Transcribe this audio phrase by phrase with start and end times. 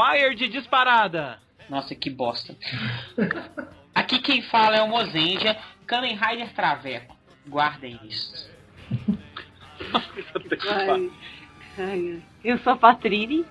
[0.00, 1.38] Fire de disparada.
[1.68, 2.56] Nossa, que bosta.
[3.94, 7.14] Aqui quem fala é o Mozenja, Kamen Rider Traveco.
[7.46, 8.48] Guardem isso.
[10.68, 11.10] Ai,
[11.78, 13.44] ai, eu sou Patrini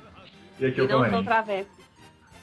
[0.60, 1.24] E aqui e eu não sou Camarim.
[1.26, 1.70] Traveco.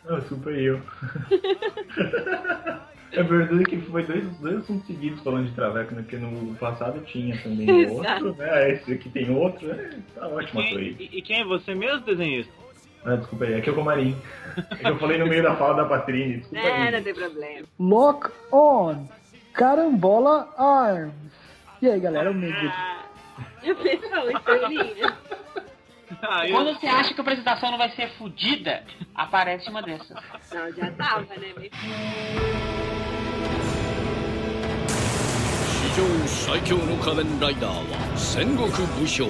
[0.09, 0.81] Ah, super eu.
[3.13, 6.03] É verdade que foi dois, dois assuntos seguidos falando de Traveco, né?
[6.03, 8.73] Porque no passado tinha também outro, né?
[8.73, 10.03] Esse aqui tem outro, né?
[10.15, 10.97] Tá ótimo a Quem- aí.
[10.99, 12.53] e, e quem é você mesmo, desenhista?
[13.06, 14.16] Ah, desculpa aí, aqui é o Comarim.
[14.72, 16.92] É que eu falei no meio da fala da Patrini, desculpa É, aí.
[16.92, 17.68] não tem problema.
[17.80, 19.08] Lock on!
[19.54, 21.14] Carambola Arms!
[21.82, 22.72] E aí galera, o Mendes.
[22.72, 23.04] Ah,
[23.64, 25.18] já pensou em teoria?
[26.22, 28.84] Ah, eu- Quando você acha que a apresentação não vai ser fodida,
[29.16, 30.16] aparece uma dessas.
[30.54, 31.54] Não, já tava, né?
[31.56, 31.72] Mas
[35.66, 39.26] 史上最強の仮面ライダーは戦国武将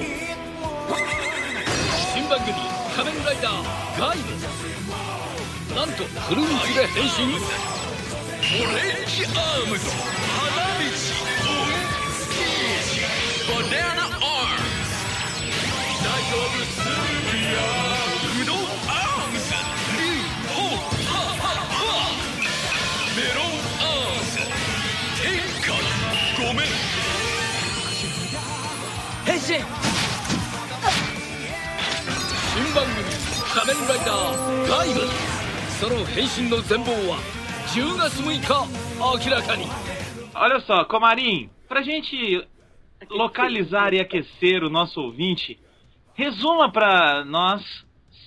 [2.13, 2.64] 新番組「仮面ラ
[3.36, 4.24] イダーガイブ」
[5.76, 7.10] なんとフルミスで変身。
[8.46, 10.46] オレンジアームズ花
[10.78, 10.80] 道。
[10.80, 10.94] オン
[12.12, 13.00] ステージ
[13.50, 14.94] バナナアームズ
[16.02, 16.90] 大丈夫スル
[17.32, 17.58] ビア
[18.40, 19.42] うどんアームズ
[19.98, 20.78] リーホー。
[21.04, 21.76] ハハハ。
[23.16, 23.44] メロン
[23.80, 24.34] アームズ。
[25.20, 25.24] 天
[25.60, 25.64] 下
[26.40, 26.66] ごめん。
[29.26, 29.42] 変身。
[32.56, 33.04] 新番組
[33.55, 35.01] 「仮面ライダーライブ」
[35.79, 37.17] その変身の全貌は
[37.73, 39.65] 10月6日明らかに
[40.33, 42.47] Olha só, Comarim, pra gente
[43.09, 45.59] localizar e aquecer o nosso ouvinte,
[46.13, 47.61] resuma pra nós,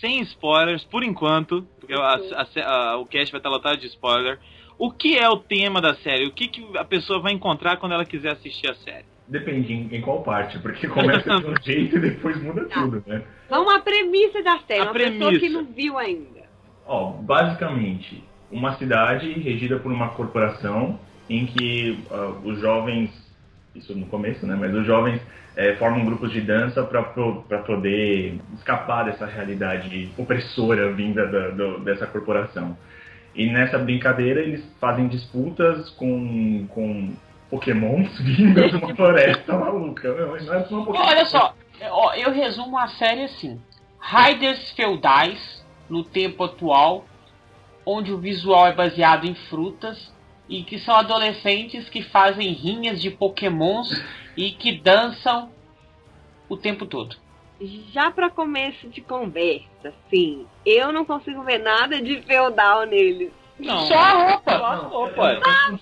[0.00, 4.39] sem spoilers, por enquanto, porque a- a- a- o cast vai estar lotado de spoiler,
[4.78, 6.27] o que é o tema da série?
[6.27, 9.06] O que, que a pessoa vai encontrar quando ela quiser assistir a série?
[9.27, 13.23] Depende em, em qual parte, porque começa de um jeito e depois muda tudo, né?
[13.49, 14.82] Vamos à premissa da série.
[14.82, 15.39] A uma pessoa premissa.
[15.39, 16.39] que não viu ainda.
[16.86, 20.99] Ó, basicamente, uma cidade regida por uma corporação
[21.30, 23.10] em que ah, os jovens,
[23.76, 24.55] isso no começo, né?
[24.60, 25.21] Mas os jovens
[25.55, 32.08] eh, formam grupos de dança para poder escapar dessa realidade opressora vinda da- do- dessa
[32.08, 32.76] corporação.
[33.36, 37.14] E nessa brincadeira eles fazem disputas com, com
[37.49, 40.11] pokémons vindos de uma floresta maluca.
[40.14, 41.05] Não, não é uma Pokémon.
[41.05, 41.54] Olha só,
[41.90, 43.62] ó, eu resumo a série assim:
[44.00, 47.06] Raiders feudais no tempo atual,
[47.86, 50.14] onde o visual é baseado em frutas
[50.48, 53.90] e que são adolescentes que fazem rinhas de pokémons
[54.36, 55.52] e que dançam
[56.48, 57.16] o tempo todo.
[57.92, 63.32] Já pra começo de conversa, sim, eu não consigo ver nada de feudal neles.
[63.60, 63.80] Não.
[63.80, 64.58] Só a roupa!
[64.58, 65.40] Só a roupa.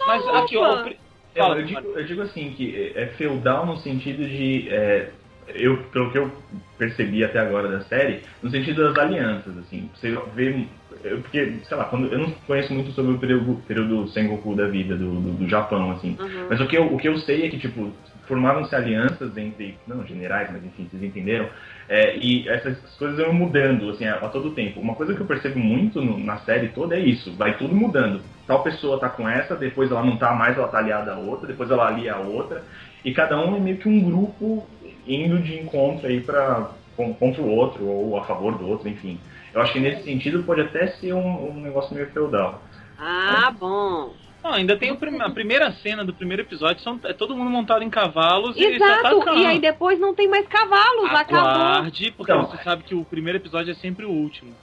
[0.08, 1.00] Mas aqui, ó, o pri-
[1.36, 4.68] É, Fala, eu, digo, eu digo assim, que é feudal no sentido de.
[4.72, 5.12] é,
[5.56, 6.32] eu, pelo que eu
[6.78, 9.90] percebi até agora da série, no sentido das alianças, assim.
[9.96, 10.66] Você vê.
[11.04, 14.68] eu- porque, sei lá, quando, eu não conheço muito sobre o período, período Sengoku da
[14.68, 16.18] vida, do, do, do Japão, assim.
[16.20, 16.48] Uhum.
[16.50, 17.92] Mas o que, eu, o que eu sei é que, tipo,
[18.28, 21.48] formaram-se alianças entre, não generais, mas enfim, vocês entenderam,
[21.88, 24.80] é, e essas coisas vão mudando, assim, a, a todo tempo.
[24.82, 28.22] Uma coisa que eu percebo muito no- na série toda é isso, vai tudo mudando.
[28.46, 31.48] Tal pessoa tá com essa, depois ela não tá mais, ela tá aliada a outra,
[31.48, 32.64] depois ela alia a outra,
[33.06, 34.68] e cada um é meio que um grupo
[35.08, 39.20] indo de encontro aí pra, com- contra o outro, ou a favor do outro, enfim.
[39.54, 42.62] Eu acho que nesse sentido pode até ser um, um negócio meio feudal.
[43.00, 44.14] Ah, bom.
[44.44, 47.50] Não, ainda tem o prim- a primeira cena do primeiro episódio, são, é todo mundo
[47.50, 49.20] montado em cavalos e só tá Exato.
[49.22, 49.42] calmo.
[49.42, 51.50] E aí depois não tem mais cavalos, acabou.
[51.50, 52.46] Aguarde, porque Então.
[52.46, 54.54] você sabe que o primeiro episódio é sempre o último.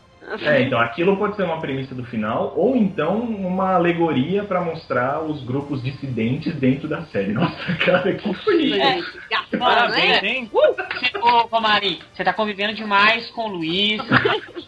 [0.43, 5.23] É, então aquilo pode ser uma premissa do final, ou então uma alegoria pra mostrar
[5.23, 7.33] os grupos dissidentes dentro da série.
[7.33, 7.55] Nossa,
[7.85, 8.81] cara, que foi isso?
[8.81, 9.59] É.
[9.59, 10.51] Parabéns, hein?
[10.53, 14.01] Você- Ô, Comari, você tá convivendo demais com o Luiz,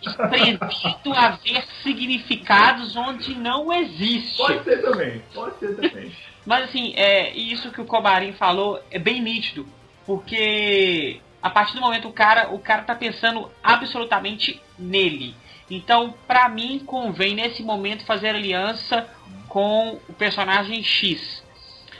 [0.03, 4.37] desprendido a ver significados onde não existe.
[4.37, 6.13] Pode ser também, pode ser também.
[6.45, 9.67] Mas assim, é, isso que o Cobarim falou é bem nítido,
[10.07, 15.35] porque a partir do momento o cara, o cara tá pensando absolutamente nele.
[15.71, 19.09] Então, pra mim, convém nesse momento fazer aliança
[19.49, 21.45] com o personagem X.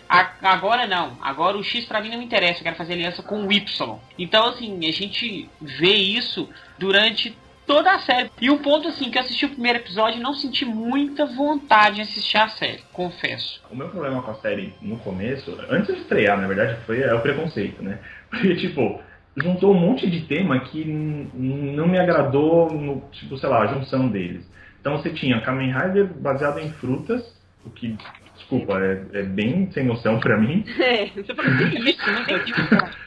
[0.09, 3.45] A- agora não, agora o X pra mim não interessa, eu quero fazer aliança com
[3.45, 3.99] o Y.
[4.19, 6.49] Então, assim, a gente vê isso
[6.79, 7.37] durante
[7.67, 8.31] toda a série.
[8.41, 11.97] E um ponto assim, que eu assisti o primeiro episódio e não senti muita vontade
[11.97, 13.61] de assistir a série, confesso.
[13.69, 17.13] O meu problema com a série no começo, antes de estrear, na verdade, foi é
[17.13, 17.99] o preconceito, né?
[18.31, 19.01] Porque, tipo,
[19.37, 24.09] juntou um monte de tema que não me agradou, no, tipo, sei lá, a junção
[24.09, 24.49] deles.
[24.81, 27.23] Então você tinha Kamen Rider baseado em frutas,
[27.65, 27.97] o que,
[28.37, 30.65] desculpa, é, é bem sem noção pra mim.
[30.81, 31.07] É.
[31.07, 32.93] Você falou que isso, né?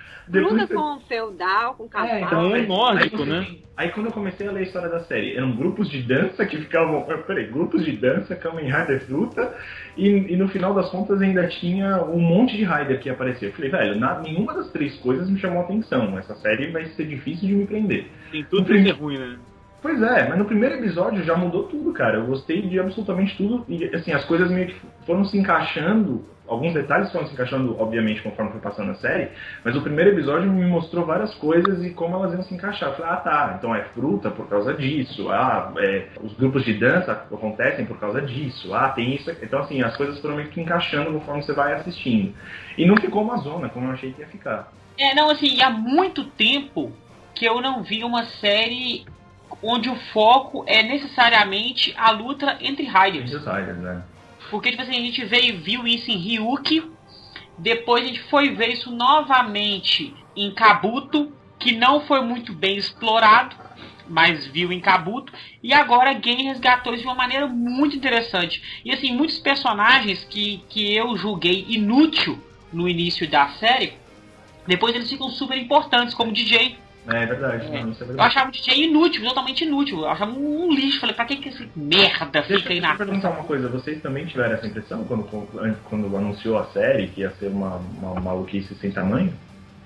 [0.67, 2.11] você- com feudal, com cavalo.
[2.11, 3.47] É, então, um aí- nórdico, aí você né?
[3.75, 6.57] Aí quando eu comecei a ler a história da série, eram grupos de dança que
[6.57, 7.01] ficavam.
[7.25, 9.55] Peraí, grupos de dança, Kamen Rider fruta,
[9.95, 13.47] e, e no final das contas ainda tinha um monte de Rider que aparecia.
[13.47, 16.17] Eu falei, velho, na- nenhuma das três coisas me chamou a atenção.
[16.19, 18.07] Essa série vai ser difícil de me prender.
[18.31, 19.37] Tem tudo pra ser ruim, né?
[19.81, 22.17] Pois é, mas no primeiro episódio já mudou tudo, cara.
[22.17, 23.63] Eu gostei de absolutamente tudo.
[23.67, 26.25] E assim, as coisas meio que foram se encaixando.
[26.45, 29.29] Alguns detalhes foram se encaixando, obviamente, conforme foi passando a série.
[29.63, 32.89] Mas o primeiro episódio me mostrou várias coisas e como elas iam se encaixar.
[32.89, 35.29] Eu falei, ah tá, então é fruta por causa disso.
[35.29, 38.73] Ah, é, os grupos de dança acontecem por causa disso.
[38.73, 39.31] Ah, tem isso.
[39.41, 42.33] Então, assim, as coisas foram meio que encaixando conforme você vai assistindo.
[42.77, 44.73] E não ficou uma zona, como eu achei que ia ficar.
[44.97, 46.91] É, não, assim, há muito tempo
[47.33, 49.05] que eu não vi uma série
[49.61, 53.31] onde o foco é necessariamente a luta entre Riders.
[53.31, 54.03] Muitos Riders, né?
[54.49, 56.83] Porque, tipo assim, a gente veio, viu isso em Ryuki,
[57.57, 63.55] depois a gente foi ver isso novamente em Kabuto, que não foi muito bem explorado,
[64.07, 65.31] mas viu em Kabuto,
[65.61, 68.81] e agora Game resgatou isso de uma maneira muito interessante.
[68.83, 72.41] E assim, muitos personagens que, que eu julguei inútil
[72.71, 73.93] no início da série,
[74.65, 76.77] depois eles ficam super importantes, como DJ.
[77.11, 77.83] É verdade, É.
[77.83, 78.29] não, isso é Eu verdade.
[78.29, 79.99] achava o DJ inútil, totalmente inútil.
[79.99, 80.99] Eu achava um lixo.
[80.99, 83.67] Falei, pra que, que esse merda Deixa fica aí eu na te perguntar uma coisa,
[83.69, 85.23] vocês também tiveram essa impressão quando,
[85.89, 89.33] quando anunciou a série que ia ser uma, uma maluquice sem tamanho?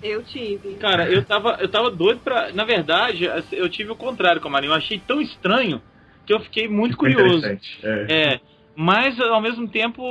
[0.01, 0.75] Eu tive.
[0.75, 2.51] Cara, eu tava, eu tava doido pra.
[2.51, 4.71] Na verdade, assim, eu tive o contrário com a Marinho.
[4.71, 5.81] Eu achei tão estranho
[6.25, 7.45] que eu fiquei muito curioso.
[7.45, 7.57] É.
[8.09, 8.39] É.
[8.75, 10.01] Mas ao mesmo tempo,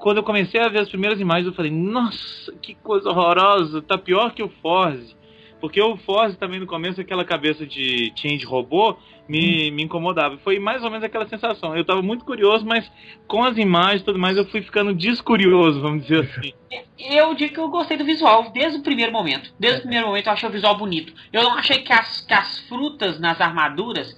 [0.00, 3.96] quando eu comecei a ver as primeiras imagens, eu falei, nossa, que coisa horrorosa, tá
[3.96, 5.16] pior que o Forze.
[5.60, 8.96] Porque o Forze também no começo, aquela cabeça de change robô,
[9.28, 10.38] me, me incomodava.
[10.38, 11.76] Foi mais ou menos aquela sensação.
[11.76, 12.90] Eu tava muito curioso, mas
[13.26, 16.52] com as imagens e tudo mais, eu fui ficando descurioso, vamos dizer assim.
[16.98, 19.52] Eu digo que eu gostei do visual desde o primeiro momento.
[19.58, 21.12] Desde o primeiro momento eu achei o visual bonito.
[21.32, 24.14] Eu não achei que as, que as frutas nas armaduras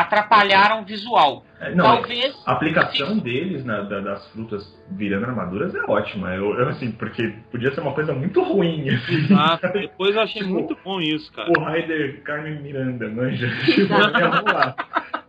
[0.00, 1.44] atrapalharam o visual.
[1.60, 2.34] É, Não, Talvez.
[2.46, 6.34] a aplicação deles na- da- das frutas virando armaduras é ótima.
[6.34, 9.28] Eu, eu, assim, porque podia ser uma coisa muito ruim, assim.
[9.34, 11.50] Ah, depois eu achei muito bom isso, cara.
[11.56, 13.46] O Raider Carmen Miranda, manja.
[13.66, 14.74] Tipo, ia rolar.
[14.74, 15.19] Mas os caras fizeram.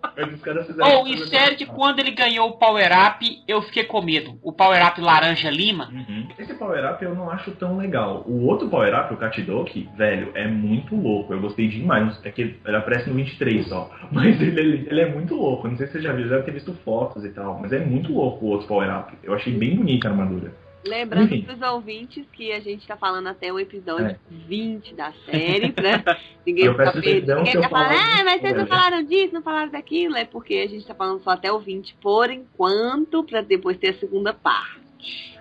[0.97, 4.37] Ou em coisa- sério que quando ele ganhou o Power Up, eu fiquei com medo.
[4.41, 5.89] O Power Up Laranja Lima.
[5.91, 6.27] Uhum.
[6.37, 8.23] Esse Power Up eu não acho tão legal.
[8.25, 11.33] O outro Power Up, o Katidoki, velho, é muito louco.
[11.33, 12.19] Eu gostei demais.
[12.23, 13.89] É que ele aparece no 23 só.
[14.11, 15.67] Mas ele, ele, ele é muito louco.
[15.67, 17.59] Não sei se você já viu, já deve ter visto fotos e tal.
[17.61, 19.13] Mas é muito louco o outro Power Up.
[19.23, 20.53] Eu achei bem bonita a armadura.
[20.83, 24.17] Lembrando para os ouvintes que a gente está falando até o episódio é.
[24.29, 26.03] 20 da série, né?
[26.45, 27.35] Ninguém eu fica perdido.
[27.35, 30.67] Ninguém tá falando, ah, mas vocês não falaram disso, não falaram daquilo, é porque a
[30.67, 35.39] gente está falando só até o 20 por enquanto, para depois ter a segunda parte.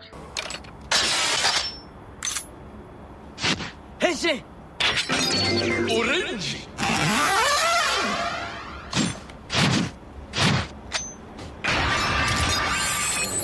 [4.02, 4.44] Henshin!
[5.96, 6.68] Orange!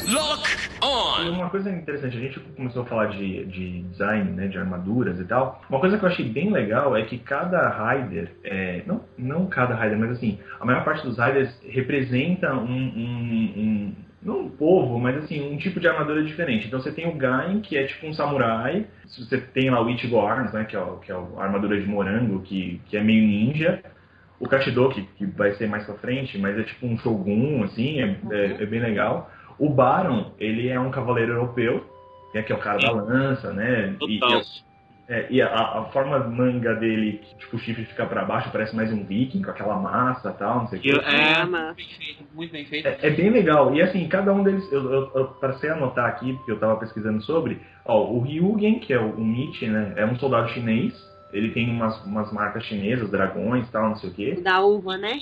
[0.08, 0.65] Lock!
[0.86, 1.30] on!
[1.30, 5.24] Uma coisa interessante, a gente começou a falar de, de design, né, de armaduras e
[5.24, 5.62] tal.
[5.68, 9.74] Uma coisa que eu achei bem legal é que cada rider, é, não, não cada
[9.74, 13.94] rider, mas assim, a maior parte dos riders representa um, um, um
[14.26, 16.66] não um povo, mas assim, um tipo de armadura diferente.
[16.66, 18.86] Então você tem o Gain, que é tipo um samurai.
[19.06, 21.86] Você tem lá o Ichigo Arms, né, que é, o, que é a armadura de
[21.86, 23.80] morango, que, que é meio ninja.
[24.38, 28.02] O Kashidoki, que vai ser mais pra frente, mas é tipo um Shogun, assim, é,
[28.02, 28.32] é uhum.
[28.32, 29.30] é, é bem legal.
[29.58, 31.84] O Baron, ele é um cavaleiro europeu,
[32.34, 33.96] né, que é o cara da lança, né?
[34.06, 34.42] E, Total.
[35.08, 38.76] é, e a, a forma manga dele, que, tipo, o chifre fica pra baixo, parece
[38.76, 40.90] mais um viking, com aquela massa e tal, não sei o que.
[40.90, 41.46] É.
[41.74, 42.86] Bem feito, muito bem feito.
[42.86, 43.74] É, é bem legal.
[43.74, 46.76] E assim, cada um deles, eu, eu, eu passei a anotar aqui, porque eu tava
[46.76, 50.92] pesquisando sobre, ó, o Ryugen, que é o, o Nietzsche, né, é um soldado chinês,
[51.32, 54.40] ele tem umas, umas marcas chinesas, dragões e tal, não sei o quê.
[54.42, 55.18] da uva, né?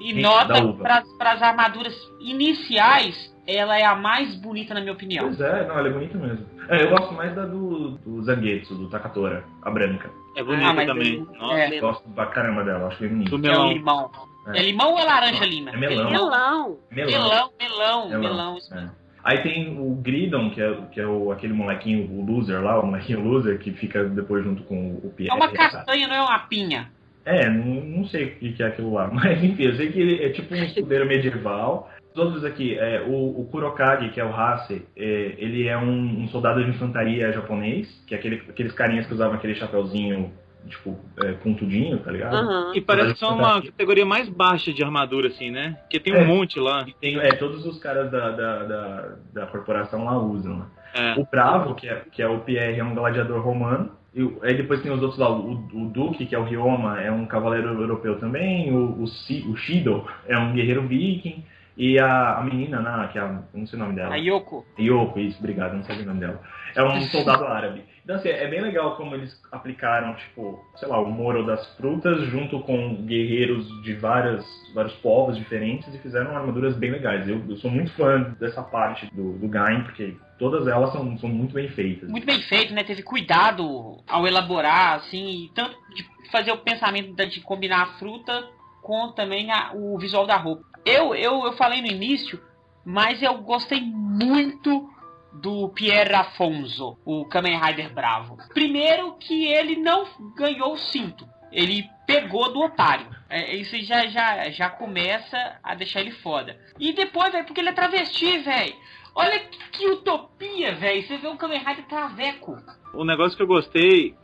[0.00, 5.26] E, e nota para as armaduras iniciais, ela é a mais bonita na minha opinião.
[5.26, 6.46] Pois é, não, ela é bonita mesmo.
[6.68, 10.10] É, eu gosto mais da do, do Zangetsu, do Takatora, a branca.
[10.36, 11.14] é bonito Ah, também.
[11.14, 11.76] eu- Nossa, É.
[11.76, 13.30] Eu gosto pra caramba dela, acho bem bonita.
[13.30, 13.72] do Que é melão.
[13.72, 14.10] limão.
[14.48, 14.58] É.
[14.58, 15.70] É, limão ou é laranja lima?
[15.70, 16.10] É melão.
[16.10, 16.78] Melão.
[16.90, 18.20] Melão, melão, Melão.
[18.20, 18.56] melão.
[18.58, 18.90] isso É.
[19.22, 22.86] Aí tem o Gridon, que é, que é o, aquele molequinho, o loser lá, o
[22.86, 25.32] molequinho loser, que fica depois junto com o Pierre.
[25.32, 26.90] É uma castanha, não é uma pinha.
[27.24, 30.24] É, não, não sei o que é aquilo lá, mas enfim, eu sei que ele
[30.24, 31.90] é tipo um escudeiro medieval.
[32.14, 36.28] Todos aqui, é, o, o Kurokage, que é o Hase, é, ele é um, um
[36.28, 40.32] soldado de infantaria japonês, que é aquele, aqueles carinhas que usavam aquele chapeuzinho,
[40.68, 42.34] tipo, é, pontudinho, tá ligado?
[42.36, 42.72] Aham.
[42.74, 45.76] E parece que são uma categoria mais baixa de armadura, assim, né?
[45.82, 46.24] Porque tem um É.
[46.24, 46.86] monte lá.
[47.00, 50.56] Tem, é, todos os caras da, da, da, da corporação lá usam.
[50.58, 50.64] né?
[50.94, 51.14] É.
[51.20, 53.92] O Bravo, que é, que é o Pierre, é um gladiador romano.
[54.12, 57.12] E aí depois tem os outros lá, o, o Duque, que é o Ryoma, é
[57.12, 61.44] um cavaleiro europeu também, o, o, Si- o Shido é um guerreiro viking,
[61.76, 64.12] e a, a menina, né, que é a, não sei o nome dela.
[64.12, 64.66] A Yoko.
[64.76, 66.40] Yoko, isso, obrigado, não sabia o nome dela.
[66.74, 67.84] É um soldado árabe.
[68.10, 72.20] Então, assim, é bem legal como eles aplicaram, tipo, sei lá, o Moro das frutas
[72.24, 77.28] junto com guerreiros de várias, vários povos diferentes e fizeram armaduras bem legais.
[77.28, 81.28] Eu, eu sou muito fã dessa parte do, do Gaim, porque todas elas são, são
[81.28, 82.10] muito bem feitas.
[82.10, 82.82] Muito bem feito, né?
[82.82, 88.44] Teve cuidado ao elaborar, assim, tanto de fazer o pensamento de combinar a fruta
[88.82, 90.64] com também a- o visual da roupa.
[90.84, 92.40] Eu, eu, eu falei no início,
[92.84, 94.90] mas eu gostei muito
[95.32, 98.36] do Pierre Afonso, o Kamen Rider Bravo.
[98.52, 100.04] Primeiro que ele não
[100.36, 101.26] ganhou o cinto.
[101.52, 103.06] Ele pegou do otário.
[103.28, 106.58] É, isso já, já, já começa a deixar ele foda.
[106.78, 108.74] E depois, velho, porque ele é travesti, velho.
[109.14, 111.02] Olha que, que utopia, velho.
[111.02, 112.56] Você vê um Kamen Rider traveco.
[112.94, 114.14] O negócio que eu gostei,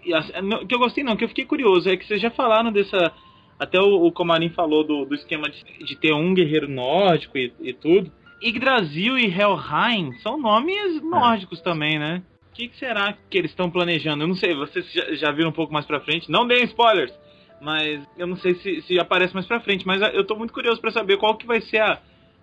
[0.43, 3.13] não, que eu gostei não, que eu fiquei curioso, é que vocês já falaram dessa.
[3.59, 7.53] Até o, o Comarim falou do, do esquema de, de ter um guerreiro nórdico e,
[7.61, 8.13] e tudo.
[8.47, 12.23] Yggdrasil e Helheim são nomes nórdicos também, né?
[12.53, 14.23] O que, que será que eles estão planejando?
[14.25, 16.31] Eu não sei, vocês já, já viram um pouco mais pra frente.
[16.31, 17.13] Não deem spoilers!
[17.61, 19.87] Mas eu não sei se, se aparece mais pra frente.
[19.87, 21.99] Mas eu tô muito curioso pra saber qual que vai ser a,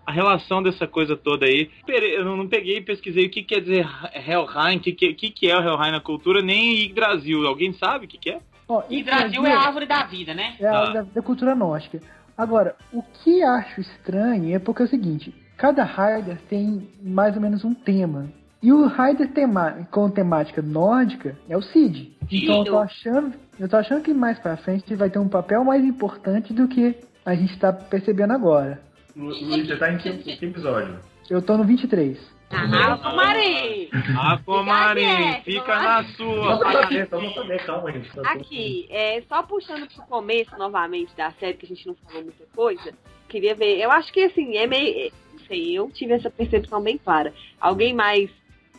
[0.05, 1.69] a relação dessa coisa toda aí.
[1.87, 5.55] Eu não peguei e pesquisei o que quer dizer Helheim, o que, que, que é
[5.57, 7.45] o Helheim na cultura, nem Yggdrasil.
[7.47, 8.39] Alguém sabe o que, que é?
[8.89, 10.55] E Brasil é a árvore da vida, né?
[10.59, 10.91] É a Tá.
[10.93, 11.99] da, da cultura nórdica.
[12.35, 17.41] Agora, o que acho estranho é porque é o seguinte: cada Rider tem mais ou
[17.41, 18.27] menos um tema.
[18.61, 22.15] E o Rider tema, com temática nórdica é o Cid.
[22.31, 25.63] Então eu tô achando, eu tô achando que mais pra frente vai ter um papel
[25.65, 26.95] mais importante do que
[27.25, 28.81] a gente tá percebendo agora.
[29.15, 30.97] Lu- Luiz, você tá em que, que episódio?
[31.29, 32.17] Eu tô no 23.
[32.55, 33.89] Ah, Comarim!
[34.17, 36.59] Ah, Comarim, Fica na sua.
[36.59, 38.13] pra saber, só pra saber, calma, gente.
[38.13, 42.23] tá Aqui, é, só puxando pro começo novamente da série, que a gente não falou
[42.23, 42.93] muita coisa,
[43.27, 43.79] queria ver.
[43.79, 45.11] Eu acho que assim, é meio.
[45.47, 47.33] Sei, eu tive essa percepção bem clara.
[47.59, 48.29] Alguém mais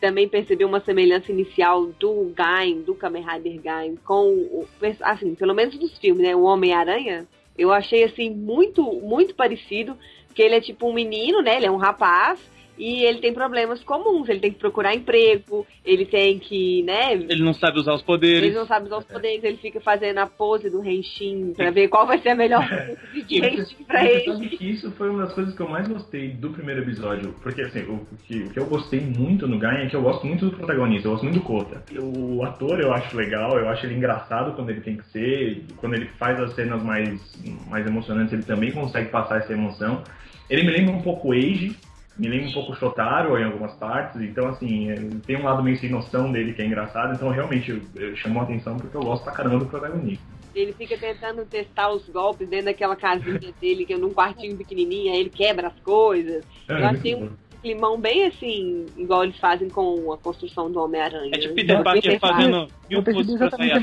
[0.00, 4.66] também percebeu uma semelhança inicial do Gaim, do Kamen Rider Gaim, com o.
[5.00, 6.36] Assim, pelo menos dos filmes, né?
[6.36, 7.26] O Homem-Aranha.
[7.56, 9.96] Eu achei assim, muito, muito parecido.
[10.26, 11.56] Porque ele é tipo um menino, né?
[11.56, 12.40] Ele é um rapaz.
[12.76, 14.28] E ele tem problemas comuns.
[14.28, 15.66] Ele tem que procurar emprego.
[15.84, 17.12] Ele tem que, né?
[17.12, 18.54] Ele não sabe usar os Ele poderes.
[18.54, 22.06] não sabe usar os poderes, ele fica fazendo a pose do Henshin pra ver qual
[22.06, 24.24] vai ser a melhor pose de Henshin pra Você ele.
[24.32, 27.34] sabe que isso foi uma das coisas que eu mais gostei do primeiro episódio.
[27.42, 30.02] Porque, assim, o, o que, o que eu gostei muito no Gaia é que eu
[30.02, 31.82] gosto muito do protagonista, eu gosto muito do Kota.
[32.00, 35.94] O ator eu acho legal, eu acho ele engraçado quando ele tem que ser, quando
[35.94, 37.20] ele faz as cenas mais,
[37.68, 40.02] mais emocionantes, ele também consegue passar essa emoção.
[40.50, 41.74] Ele me lembra um pouco o Age,
[42.16, 44.94] me lembra um pouco o Shotaro em algumas partes, então, assim, é,
[45.26, 48.42] tem um lado meio sem noção dele que é engraçado, então realmente eu, eu chamou
[48.42, 50.24] a atenção porque eu gosto pra caramba do protagonista.
[50.54, 55.12] Ele fica tentando testar os golpes dentro daquela casinha dele, que é num quartinho pequenininho,
[55.12, 56.44] aí ele quebra as coisas.
[56.68, 57.30] Eu achei um
[57.64, 61.30] climão bem assim, igual eles fazem com a construção do Homem-Aranha.
[61.34, 61.54] É tipo?
[61.54, 63.76] Peter Parker fazendo mil percebi pulsos pra sair a.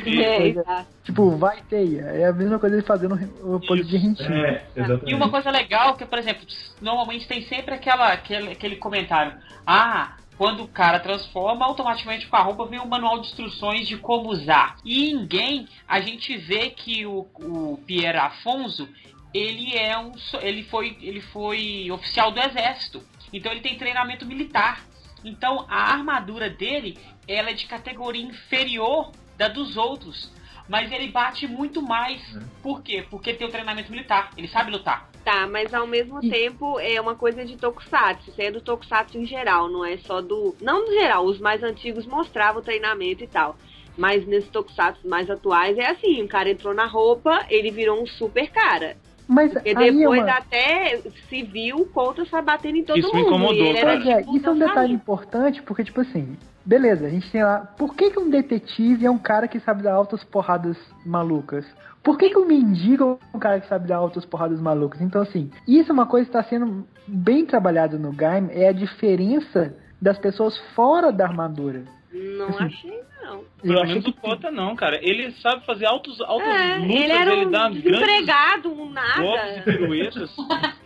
[0.80, 0.86] É.
[1.04, 2.02] Tipo, vai teia.
[2.02, 4.32] É a mesma coisa ele fazendo o pose de Henshin.
[4.32, 5.12] É, exatamente.
[5.12, 6.46] E uma coisa legal que, por exemplo,
[6.80, 9.34] normalmente tem sempre aquela, aquele, aquele comentário.
[9.66, 13.98] Ah, quando o cara transforma, automaticamente com a roupa vem um manual de instruções de
[13.98, 14.78] como usar.
[14.86, 18.88] E em Game, a gente vê que o, o Pierre Afonso,
[19.34, 20.14] ele é um.
[20.18, 23.02] so- Ele foi, ele foi oficial do exército.
[23.32, 24.84] Então ele tem treinamento militar.
[25.24, 26.98] Então a armadura dele
[27.28, 30.32] ela é de categoria inferior da dos outros.
[30.68, 32.22] Mas ele bate muito mais.
[32.62, 33.06] Por quê?
[33.10, 34.32] Porque tem o treinamento militar.
[34.38, 35.10] Ele sabe lutar.
[35.24, 38.30] Tá, mas ao mesmo E- tempo é uma coisa de Tokusatsu.
[38.30, 40.56] Isso aí é do Tokusatsu em geral, não é só do.
[40.62, 43.56] Não no geral, os mais antigos mostravam treinamento e tal.
[43.98, 48.08] Mas nesses Tokusatsu mais atuais é assim: o cara entrou na roupa, ele virou um
[48.08, 48.98] super cara.
[49.32, 50.32] Mas Porque aí é depois uma...
[50.34, 50.98] até
[51.30, 53.30] se viu o Contra sai batendo em todo Isso me mundo.
[53.30, 56.36] incomodou, e ele era, Pois é, tipo, isso é um detalhe importante, porque, tipo assim,
[56.66, 57.60] beleza, a gente tem lá.
[57.78, 61.66] Por que, que um detetive é um cara que sabe dar altas porradas malucas?
[62.04, 65.00] Por que, que um mendigo é um cara que sabe dar altas porradas malucas?
[65.00, 68.74] Então, assim, isso é uma coisa que está sendo bem trabalhada no game, é a
[68.74, 71.86] diferença das pessoas fora da armadura.
[72.14, 73.44] Não Assim, achei, não.
[73.62, 75.00] Pelo achei menos o Kota não, cara.
[75.02, 78.92] Ele sabe fazer altos, altas É, lutas, ele era um dá grandes desempregado, um golpes
[78.92, 79.62] e nada.
[79.64, 80.36] piruetas.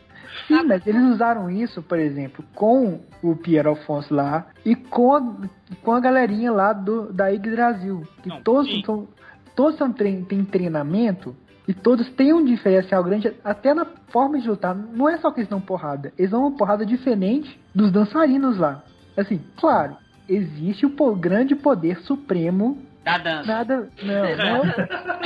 [0.48, 5.36] Sim, mas eles usaram isso, por exemplo, com o Pierre Alfonso lá e com a,
[5.82, 8.04] com a galerinha lá do, da Yggdrasil.
[8.22, 8.84] Que Não, todos sim.
[8.86, 9.08] são,
[9.56, 11.36] todos são trein, têm treinamento
[11.68, 14.76] e todos têm um diferencial grande até na forma de lutar.
[14.76, 18.84] Não é só que eles dão porrada, eles dão uma porrada diferente dos dançarinos lá.
[19.18, 23.48] Assim, claro, existe o po- grande poder supremo Da dança.
[23.48, 23.90] Nada.
[24.04, 24.76] Não, não.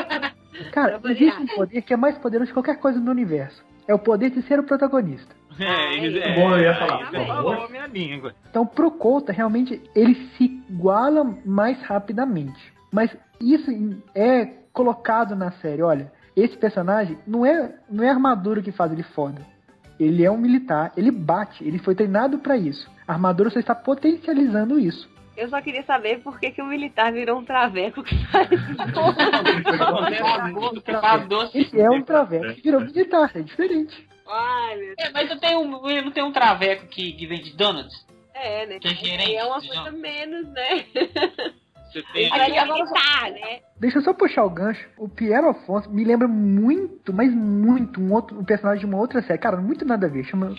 [0.72, 3.64] Cara, existe um poder que é mais poderoso que qualquer coisa no universo.
[3.88, 5.34] É o poder de ser o protagonista.
[5.60, 8.34] É, eles- é, Bom, eu ia falar, falou a minha língua.
[8.50, 12.74] Então, pro Kouta, realmente, ele se iguala mais rapidamente.
[12.92, 13.72] Mas isso
[14.14, 15.82] é colocado na série.
[15.82, 19.42] Olha, esse personagem não é, não é a armadura que faz ele foda.
[20.00, 22.90] Ele é um militar, ele bate, ele foi treinado pra isso.
[23.08, 25.10] A armadura só está potencializando isso.
[25.36, 28.16] Eu só queria saber por que, que o militar virou um traveco que.
[31.54, 34.06] Ele é um traveco que virou militar, é diferente.
[34.28, 35.10] Ai, meu Deus.
[35.10, 38.06] É, mas não tem um, não tem um traveco que, que vende donuts?
[38.34, 38.80] É, né?
[38.80, 39.68] Que é gerente, é uma não.
[39.68, 40.86] coisa menos, né?
[41.92, 42.32] Você tem.
[42.32, 43.60] Aí é militar, né?
[43.80, 44.88] Deixa eu só puxar o gancho.
[44.98, 49.22] O Pierre Alfonso me lembra muito, mas muito, um, outro, um personagem de uma outra
[49.22, 49.40] série.
[49.40, 50.24] Cara, muito nada a ver.
[50.26, 50.54] Chama.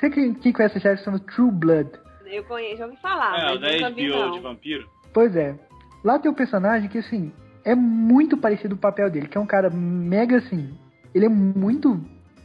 [0.00, 1.90] Sei que quem conhece a série chama True Blood.
[2.26, 4.30] Eu conheço, já ouvi falar, É, o mas da nunca vi, HBO não.
[4.32, 4.88] de vampiro.
[5.12, 5.54] Pois é.
[6.02, 7.32] Lá tem um personagem que, assim,
[7.64, 10.76] é muito parecido o papel dele, que é um cara mega, assim.
[11.14, 12.00] Ele é muito.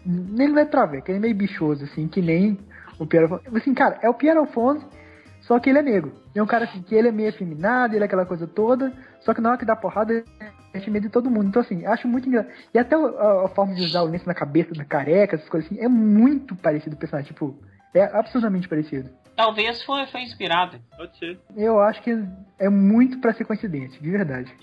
[0.05, 2.57] Ele não é traveco, ele é meio bichoso, assim, que nem
[2.99, 3.57] o Pierre Alfonso.
[3.57, 4.85] Assim, cara, é o Pierre Alfonso,
[5.49, 6.13] só que ele é negro.
[6.35, 9.33] É um cara, assim, que ele é meio afeminado, ele é aquela coisa toda, só
[9.33, 10.23] que na hora que dá porrada, ele
[10.71, 11.47] tem medo de todo mundo.
[11.47, 12.53] Então, assim, acho muito engraçado.
[12.71, 15.67] E até a, a forma de usar o lenço na cabeça, na careca, essas coisas
[15.67, 17.33] assim, é muito parecido o personagem.
[17.33, 17.57] Tipo,
[17.95, 19.09] é absurdamente parecido.
[19.35, 20.79] Talvez foi, foi inspirado.
[20.95, 21.39] Pode ser.
[21.57, 22.15] Eu acho que
[22.59, 24.55] é muito pra ser coincidência, de verdade.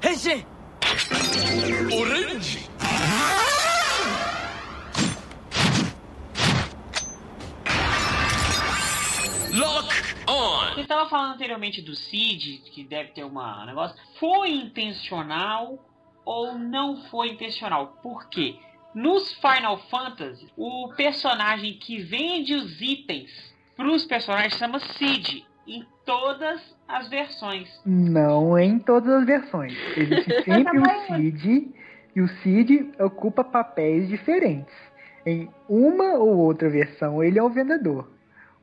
[0.00, 0.44] 変身
[9.60, 9.92] Lock
[10.26, 10.74] on!
[10.74, 13.94] Você estava falando anteriormente do Cid, que deve ter uma negócio.
[14.18, 15.78] Foi intencional
[16.24, 17.98] ou não foi intencional?
[18.02, 18.56] Por quê?
[18.94, 23.30] Nos Final Fantasy, o personagem que vende os itens
[23.76, 27.68] para os personagens chama Cid em todas as versões.
[27.84, 29.74] Não em todas as versões.
[29.94, 31.70] Existe sempre o é Cid
[32.16, 34.74] e o Cid ocupa papéis diferentes.
[35.26, 38.08] Em uma ou outra versão, ele é o vendedor.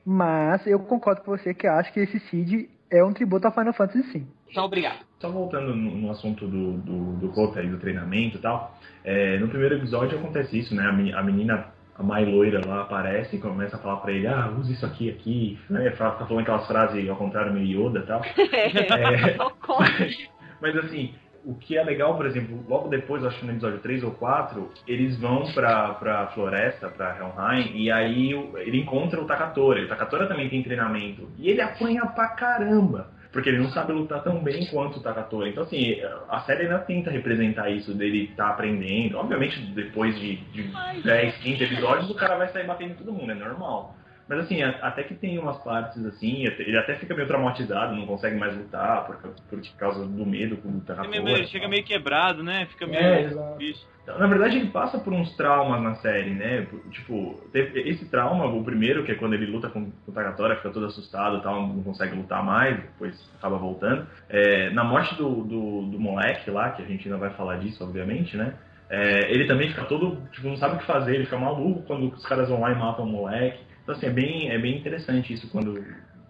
[0.09, 3.73] Mas eu concordo com você que acho que esse Cid é um tributo ao Final
[3.73, 4.25] Fantasy sim.
[4.49, 4.99] Então, obrigado.
[5.19, 9.37] Só voltando no, no assunto do, do, do Kota e do treinamento e tal, é,
[9.37, 10.87] no primeiro episódio acontece isso, né?
[10.87, 11.65] A, meni- a menina,
[11.97, 15.09] a Mai Loira lá aparece e começa a falar pra ele, ah, usa isso aqui,
[15.09, 15.91] aqui, né?
[15.91, 18.21] Fica falando aquelas frases ao contrário, meio Yoda e tal.
[18.53, 19.35] É,
[20.61, 21.13] mas assim,
[21.45, 24.71] o que é legal, por exemplo, logo depois, acho que no episódio 3 ou 4,
[24.87, 29.83] eles vão pra, pra floresta, pra Helheim, e aí ele encontra o Takatora.
[29.83, 31.29] O Takatora também tem treinamento.
[31.37, 33.17] E ele apanha pra caramba.
[33.31, 35.49] Porque ele não sabe lutar tão bem quanto o Takatora.
[35.49, 39.17] Então, assim, a série ainda tenta representar isso dele tá aprendendo.
[39.17, 40.71] Obviamente, depois de, de
[41.03, 43.96] 10, 15 episódios, o cara vai sair batendo em todo mundo, é normal.
[44.27, 48.35] Mas assim, até que tem umas partes assim, ele até fica meio traumatizado, não consegue
[48.37, 52.43] mais lutar por, por causa do medo com o Ele, meio- ele chega meio quebrado,
[52.43, 52.65] né?
[52.65, 53.01] Fica meio.
[53.01, 53.85] É, bicho.
[54.03, 56.65] Então, Na verdade, ele passa por uns traumas na série, né?
[56.91, 60.69] Tipo, esse trauma, o primeiro, que é quando ele luta com, com o Takatora, fica
[60.69, 64.07] todo assustado e tal, não consegue lutar mais, depois acaba voltando.
[64.29, 67.83] É, na morte do, do, do moleque lá, que a gente ainda vai falar disso,
[67.83, 68.53] obviamente, né?
[68.89, 72.07] É, ele também fica todo, tipo, não sabe o que fazer, ele fica maluco quando
[72.07, 73.66] os caras vão lá e matam o moleque.
[73.87, 75.81] Então, assim, é bem, é bem interessante isso quando,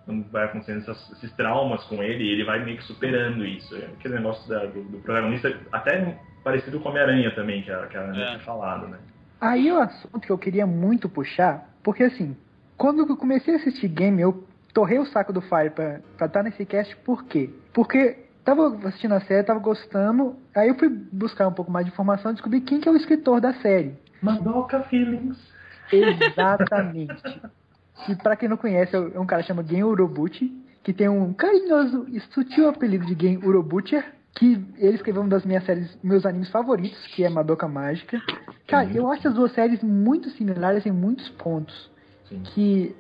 [0.06, 3.76] quando vai acontecendo essas- esses traumas com ele e ele vai meio que superando isso.
[3.76, 7.98] É aquele negócio da- do, do protagonista, até parecido com Homem-Aranha também, que a, que
[7.98, 8.26] a Ana É.
[8.28, 9.00] tinha falado, né?
[9.42, 12.38] Aí o assunto que eu queria muito puxar, porque assim,
[12.78, 16.64] quando eu comecei a assistir game, eu torrei o saco do Fire pra estar nesse
[16.64, 17.50] cast, por quê?
[17.74, 21.92] Porque tava assistindo a série, tava gostando, aí eu fui buscar um pouco mais de
[21.92, 23.96] informação e descobri quem que é o escritor da série.
[24.22, 25.57] Madoka Feelings.
[25.92, 27.42] Exatamente.
[28.10, 30.52] e pra quem não conhece, é um cara que chama Gen Urobuchi,
[30.84, 35.44] que tem um carinhoso e sutil apelido de Gen Urobucher, que ele escreveu uma das
[35.44, 38.22] minhas séries, meus animes favoritos, que é Madoka Mágica.
[38.68, 41.90] Cara, eu acho as duas séries muito similares em muitos pontos.
[42.30, 42.42] Sim.
[42.44, 42.96] Que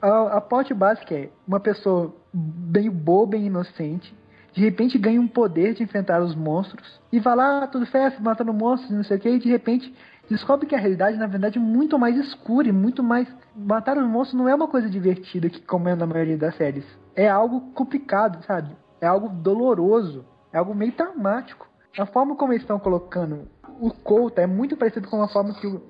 [0.00, 4.14] a, a plot básica é uma pessoa bem boba e inocente,
[4.52, 8.52] de repente ganha um poder de enfrentar os monstros, e vai lá, tudo festa, matando
[8.52, 9.94] monstros, não sei o que, e de repente
[10.28, 13.28] descobre que a realidade, na verdade, é muito mais escura e muito mais.
[13.54, 16.84] Matar os monstros não é uma coisa divertida, que como é na maioria das séries.
[17.14, 18.76] É algo complicado, sabe?
[19.00, 20.24] É algo doloroso.
[20.52, 21.66] É algo meio traumático.
[21.98, 23.48] A forma como eles estão colocando
[23.80, 25.82] o Kouta é muito parecido com a forma que o,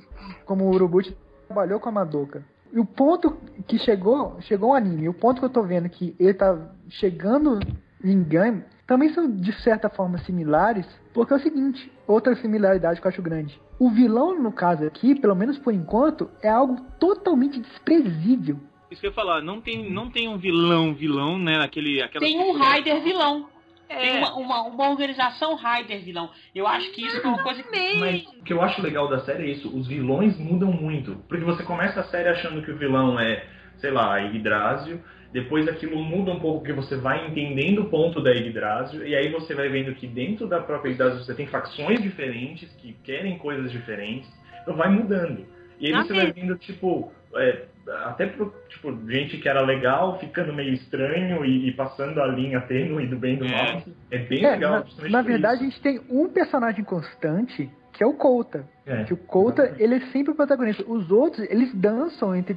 [0.44, 2.44] como o Urobuchi trabalhou com a Madoka.
[2.72, 6.14] E o ponto que chegou, chegou o anime, o ponto que eu tô vendo que
[6.18, 7.58] ele tá chegando
[8.04, 13.06] em game, também são de certa forma similares, porque é o seguinte, outra similaridade que
[13.06, 13.60] eu acho grande.
[13.78, 18.58] O vilão, no caso aqui, pelo menos por enquanto, é algo totalmente desprezível.
[18.90, 21.60] Isso que eu ia falar, não tem, não tem um vilão, vilão, né?
[21.62, 23.46] Aquele, aquela Tem um Raider vilão.
[23.86, 26.30] Tem É, uma, uma, uma organização Raider vilão.
[26.54, 27.98] Eu acho que isso é uma coisa que.
[27.98, 31.16] Mas o que eu acho legal da série é isso, os vilões mudam muito.
[31.28, 35.00] Porque você começa a série achando que o vilão é, sei lá, Yggdrasil,
[35.32, 39.30] depois aquilo muda um pouco porque você vai entendendo o ponto da Yggdrasil, e aí
[39.30, 43.70] você vai vendo que dentro da própria Yggdrasil você tem facções diferentes que querem coisas
[43.70, 44.28] diferentes,
[44.62, 45.44] então vai mudando.
[45.80, 47.66] E aí você vai vendo, tipo, é,
[48.04, 52.60] até pro, tipo, gente que era legal ficando meio estranho e, e passando a linha
[52.62, 53.50] tênue do bem e do É.
[53.50, 53.82] mal.
[54.10, 54.84] É bem É, legal.
[55.02, 55.76] na, na verdade, a isso.
[55.76, 58.64] gente tem um personagem constante, que é o Couta.
[58.84, 59.82] É, Que o Couta, exatamente.
[59.84, 60.82] ele é sempre o protagonista.
[60.90, 62.56] Os outros, eles dançam entre,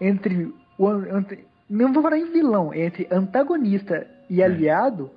[0.00, 4.44] entre o entre, não vou falar em vilão, entre antagonista e É.
[4.44, 5.10] aliado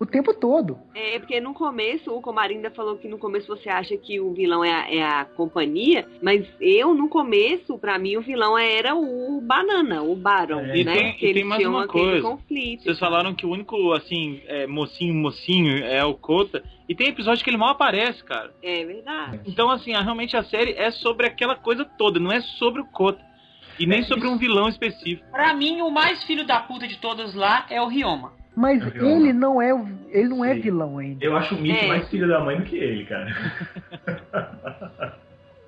[0.00, 0.78] o tempo todo.
[0.94, 4.64] É, porque no começo, o Comarinda falou que no começo você acha que o vilão
[4.64, 9.40] é a, é a companhia, mas eu, no começo, pra mim, o vilão era o
[9.40, 10.76] Banana, o Baron, É.
[10.76, 10.94] E né?
[10.94, 12.28] tem- que e tem mais uma aquele coisa.
[12.28, 12.84] conflito.
[12.84, 16.62] Vocês falaram que o único, assim, é, mocinho, mocinho é o Kota.
[16.88, 18.52] E tem episódio que ele mal aparece, cara.
[18.62, 19.40] É verdade.
[19.46, 22.84] Então, assim, a- realmente a série é sobre aquela coisa toda, não é sobre o
[22.86, 23.26] Kota.
[23.78, 25.30] E nem É sobre um vilão específico.
[25.30, 28.32] Pra mim, o mais filho da puta de todos lá é o Ryoma.
[28.56, 29.20] Mas É vilão.
[29.20, 30.60] ele não é o- ele não é Sim.
[30.62, 31.24] vilão ainda.
[31.24, 31.88] Eu acho o Mickey É.
[31.88, 33.30] mais filho da mãe do que ele, cara.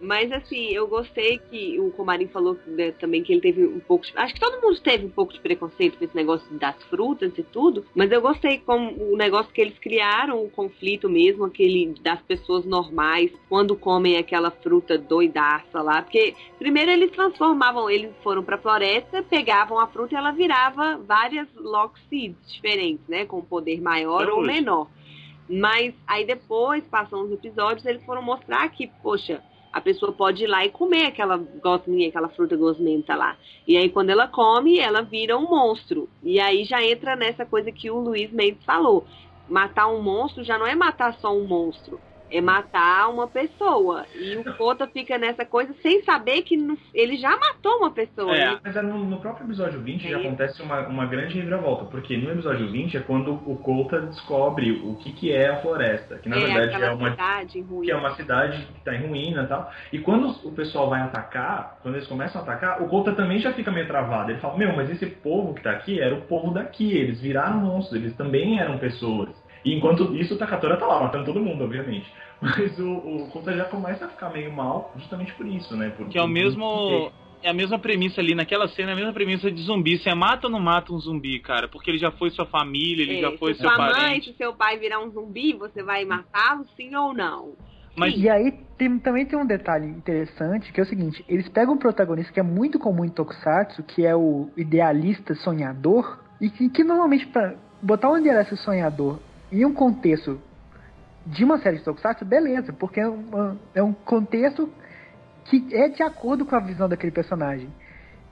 [0.00, 4.06] Mas assim, eu gostei que o Comarim falou né, também que ele teve um pouco
[4.06, 7.36] de, Acho que todo mundo teve um pouco de preconceito com esse negócio das frutas
[7.36, 7.84] e tudo.
[7.94, 12.64] Mas eu gostei como o negócio que eles criaram, o conflito mesmo, aquele das pessoas
[12.64, 16.00] normais, quando comem aquela fruta doidaça lá.
[16.00, 21.46] Porque primeiro eles transformavam, eles foram pra floresta, pegavam a fruta e ela virava várias
[21.54, 23.26] Lock Seeds diferentes, né?
[23.26, 24.88] Com poder maior ou menor.
[25.46, 30.46] Mas aí depois, passam os episódios, eles foram mostrar que, poxa, a pessoa pode ir
[30.46, 33.36] lá e comer aquela gosminha, aquela fruta gosmenta lá.
[33.66, 36.08] E aí, quando ela come, ela vira um monstro.
[36.22, 39.06] E aí já entra nessa coisa que o Luiz Mendes falou.
[39.48, 42.00] Matar um monstro já não é matar só um monstro.
[42.30, 44.04] É matar uma pessoa.
[44.14, 48.34] E o Kota fica nessa coisa sem saber que no- ele já matou uma pessoa.
[48.36, 48.58] É.
[48.62, 50.20] Mas é no, no próprio episódio 20 já É.
[50.20, 54.94] acontece uma, uma grande reviravolta, porque no episódio 20 é quando o Colta descobre o
[54.96, 57.84] que, que é a floresta, que na é verdade é uma, cidade ruim.
[57.86, 59.70] que é uma cidade que está em ruína e tal.
[59.92, 63.52] E quando o pessoal vai atacar, quando eles começam a atacar, o Colta também já
[63.52, 64.30] fica meio travado.
[64.30, 67.58] Ele fala, meu, mas esse povo que tá aqui era o povo daqui, eles viraram
[67.58, 69.28] monstros, eles também eram pessoas.
[69.64, 72.06] E enquanto isso, o Takatora tá lá, matando todo mundo, obviamente.
[72.40, 75.90] Mas o, o já começa a ficar meio mal justamente por isso, né?
[75.90, 77.12] Por, Que é o mesmo.
[77.42, 79.98] É a mesma premissa ali, naquela cena, é a mesma premissa de zumbi.
[79.98, 81.68] Você mata ou não mata um zumbi, cara?
[81.68, 84.30] Porque ele já foi sua família, ele É, já foi se seu sua mãe, parente.
[84.30, 87.54] se seu pai virar um zumbi, você vai matá-lo, sim ou não?
[87.96, 91.74] Mas E aí tem- também tem um detalhe interessante, que é o seguinte, eles pegam
[91.74, 96.68] um protagonista que é muito comum em Tokusatsu, que é o idealista sonhador, e que,
[96.68, 99.18] que normalmente para botar um idealista sonhador
[99.52, 100.40] em um contexto
[101.26, 104.72] de uma série de Tokusatsu, beleza, porque é, uma- é um contexto
[105.44, 107.68] que é de acordo com a visão daquele personagem.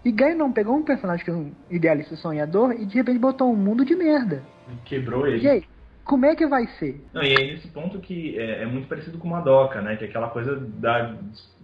[0.05, 3.53] E Gai não pegou um personagem que é um idealista sonhador e de repente botou
[3.53, 4.43] um mundo de merda.
[4.85, 5.45] Quebrou ele.
[5.45, 5.65] E aí,
[6.05, 7.05] como é que vai ser?
[7.13, 9.97] Não, e aí nesse ponto que é, é muito parecido com Madoka, né?
[9.97, 11.15] Que é aquela coisa da.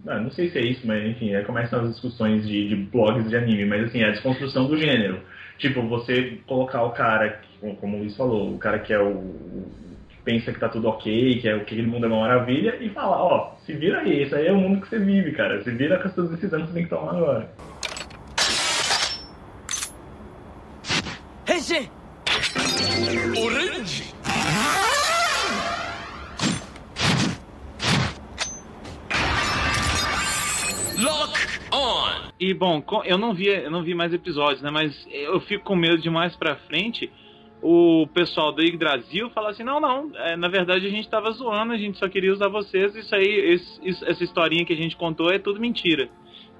[0.07, 3.29] ah, não sei se é isso, mas enfim, aí começam as discussões de, de blogs
[3.29, 5.21] de anime, mas assim, é a desconstrução do gênero.
[5.57, 9.23] Tipo, você colocar o cara, que, como o Luiz falou, o cara que é o,
[10.09, 12.77] que pensa que tá tudo ok, que é o que o mundo é uma maravilha,
[12.79, 15.63] e falar, ó, se vira aí, esse aí é o mundo que você vive, cara.
[15.63, 17.49] Se vira com as suas decisões que você tem que tomar agora.
[23.37, 24.13] Orange!
[30.97, 31.39] Lock
[31.71, 32.31] on!
[32.39, 34.71] E bom, eu não vi, eu não vi mais episódios, né?
[34.71, 37.11] Mas eu fico com medo de mais pra frente
[37.67, 41.73] o pessoal do Yggdrasil falar assim, não, não, é, na verdade a gente tava zoando,
[41.73, 43.23] a gente só queria usar vocês, isso aí,
[43.53, 46.07] esse- isso- essa historinha que a gente contou é tudo mentira.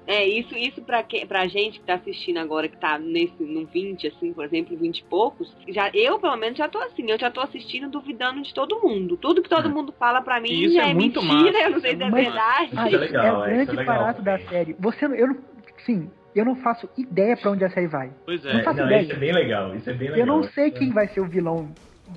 [0.04, 3.66] É, isso, isso pra, que, pra gente que tá assistindo agora, que tá nesse, no
[3.66, 7.18] 20, assim, por exemplo, 20 e poucos, já, eu, pelo menos, já tô assim, eu
[7.18, 9.16] já tô assistindo duvidando de todo mundo.
[9.16, 9.68] Tudo que todo É.
[9.72, 12.02] mundo fala pra mim isso é é, muito mentira, massa, eu não sei é se
[12.02, 12.66] é muito verdade.
[12.70, 14.76] Isso Aí, é legal, é é, o grande é legal barato da série.
[14.78, 15.36] Você, não- eu não,
[15.84, 18.10] sim, eu não faço ideia pra onde a série vai.
[18.24, 18.62] Pois Não é.
[18.62, 19.02] faço não, ideia.
[19.02, 20.18] isso é bem legal, isso é bem legal.
[20.20, 21.68] Eu não sei quem vai ser o vilão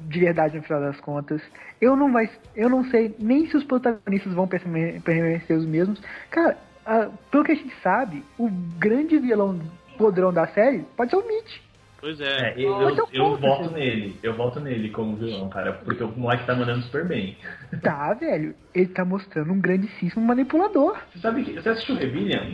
[0.03, 1.41] de verdade no final das contas.
[1.82, 6.01] Eu não vai, eu não sei nem se os protagonistas vão permanecer permanecer os mesmos.
[6.29, 9.60] Cara, a- pelo que a gente sabe, o grande vilão
[9.97, 11.58] podrão da série pode ser o Mitch.
[12.00, 12.54] Pois É, é.
[12.58, 14.18] eu, eu, eu eu voto nele.
[14.24, 15.74] Eu voto nele como vilão, cara.
[15.74, 17.38] Porque o moleque tá mandando super bem.
[17.82, 18.56] Tá, velho.
[18.74, 20.98] Ele tá mostrando um grandíssimo manipulador.
[21.14, 21.54] Você sabe que.
[21.54, 22.54] Você assistiu Rebellion?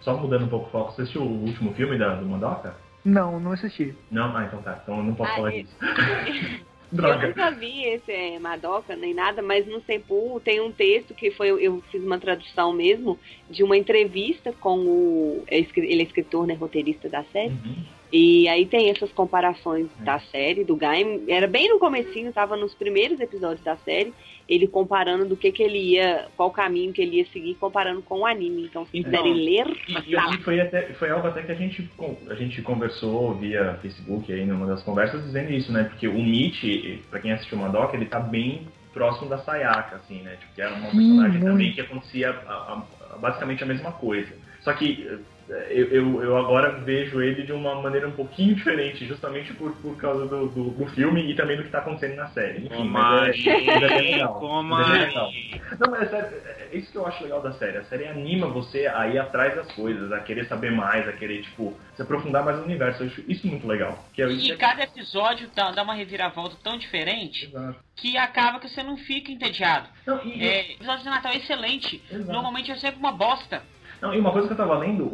[0.00, 2.74] Só mudando um pouco o foco, você assistiu o último filme da, do Mandoka?
[3.04, 3.94] Não, não assisti.
[4.10, 4.36] Não?
[4.36, 4.80] Ah, então tá.
[4.82, 5.62] Então eu não posso Ah, falar é.
[5.62, 5.76] disso.
[6.92, 7.26] Eu Droga.
[7.26, 11.48] nunca vi esse é, Madoka nem nada, mas no Senpu tem um texto que foi
[11.48, 13.18] eu fiz uma tradução mesmo
[13.50, 17.50] de uma entrevista com o é ele é escritor, né, roteirista da série.
[17.50, 17.84] Uhum.
[18.18, 21.24] E aí tem essas comparações da série, do Gaim.
[21.28, 24.14] Era bem no comecinho, tava nos primeiros episódios da série,
[24.48, 28.20] ele comparando do que que ele ia, qual caminho que ele ia seguir, comparando com
[28.20, 28.64] o anime.
[28.70, 29.66] Então, se Então, quiserem ler,
[30.06, 31.86] E, tá e foi, até, foi algo até que a gente,
[32.30, 35.84] a gente conversou via Facebook aí numa das conversas dizendo isso, né?
[35.84, 36.64] Porque o Mitch,
[37.10, 40.36] pra quem assistiu Madoka, ele tá bem próximo da Sayaka, assim, né?
[40.36, 43.92] Tipo, que era uma Sim, personagem também que acontecia a- a- a- basicamente a mesma
[43.92, 44.32] coisa.
[44.62, 45.06] Só que
[45.48, 49.96] eu, eu, eu agora vejo ele de uma maneira um pouquinho diferente, justamente por, por
[49.96, 52.66] causa do, do, do filme e também do que tá acontecendo na série.
[52.66, 54.62] Enfim, mas é, mas é legal.
[54.64, 55.30] Mas é legal.
[55.78, 56.38] Não, mas é, sério,
[56.72, 57.78] é isso que eu acho legal da série.
[57.78, 61.42] A série anima você a ir atrás das coisas, a querer saber mais, a querer,
[61.42, 63.02] tipo, se aprofundar mais no universo.
[63.02, 64.04] Eu acho isso muito legal.
[64.12, 67.76] Que é, E cada episódio dá, dá uma reviravolta tão diferente Exato.
[67.94, 69.88] que acaba que você não fica entediado.
[70.06, 72.02] Não, e, É, episódio de Natal é excelente.
[72.10, 72.32] Exato.
[72.32, 73.62] Normalmente é sempre uma bosta.
[74.02, 75.04] Não, e uma coisa que eu tava lendo,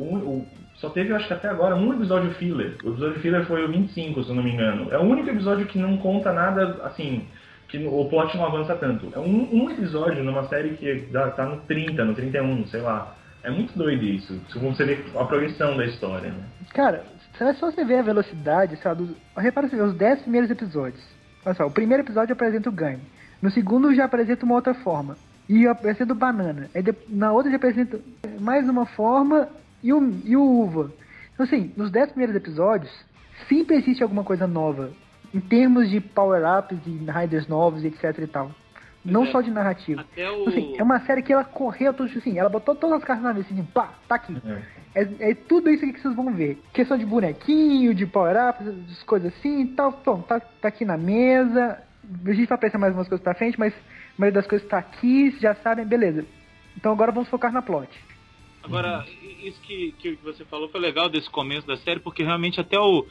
[0.74, 2.76] só teve, eu acho que até agora, um episódio filler.
[2.84, 4.88] O episódio filler foi o 25, se eu não me engano.
[4.90, 7.24] É o único episódio que não conta nada, assim,
[7.68, 9.08] que o plot não avança tanto.
[9.14, 13.14] É um, um episódio numa série que dá- tá no 30, no 31, sei lá.
[13.44, 14.40] É muito doido isso.
[14.54, 16.44] Você vê a progressão da história, né?
[16.74, 17.04] Cara,
[17.36, 19.10] se você ver a velocidade, dos...
[19.36, 21.02] repara você vê os 10 primeiros episódios.
[21.44, 23.00] Olha só, o primeiro episódio apresenta o ganho.
[23.40, 25.16] No segundo já apresenta uma outra forma.
[25.54, 26.70] E apresenta o banana.
[26.74, 28.00] Aí de- na outra já apresenta
[28.40, 29.48] mais uma forma
[29.82, 30.90] e o, e o uva.
[31.34, 32.90] Então assim, nos 10 primeiros episódios,
[33.48, 34.90] sempre existe alguma coisa nova.
[35.34, 38.50] Em termos de power-ups e riders novos e etc e tal.
[39.04, 39.26] Não é.
[39.32, 40.02] só de narrativa.
[40.02, 40.48] Até o.
[40.48, 43.34] Assim, é uma série que ela correu, tudo assim, ela botou todas as cartas na
[43.34, 44.36] mesa, assim, pá, tá aqui.
[44.46, 45.02] É.
[45.02, 46.62] É, é tudo isso aqui que vocês vão ver.
[46.72, 49.92] Questão de bonequinho, de power-ups, as coisas assim e tal.
[49.92, 51.78] Pronto, tá, tá aqui na mesa.
[52.26, 53.72] A gente vai pensar mais umas coisas pra frente, mas
[54.16, 56.26] a maioria das coisas tá aqui, já sabem, beleza.
[56.76, 57.88] Então agora vamos focar na plot.
[58.62, 59.04] Agora,
[59.42, 63.06] isso que, que você falou foi legal desse começo da série, porque realmente até o.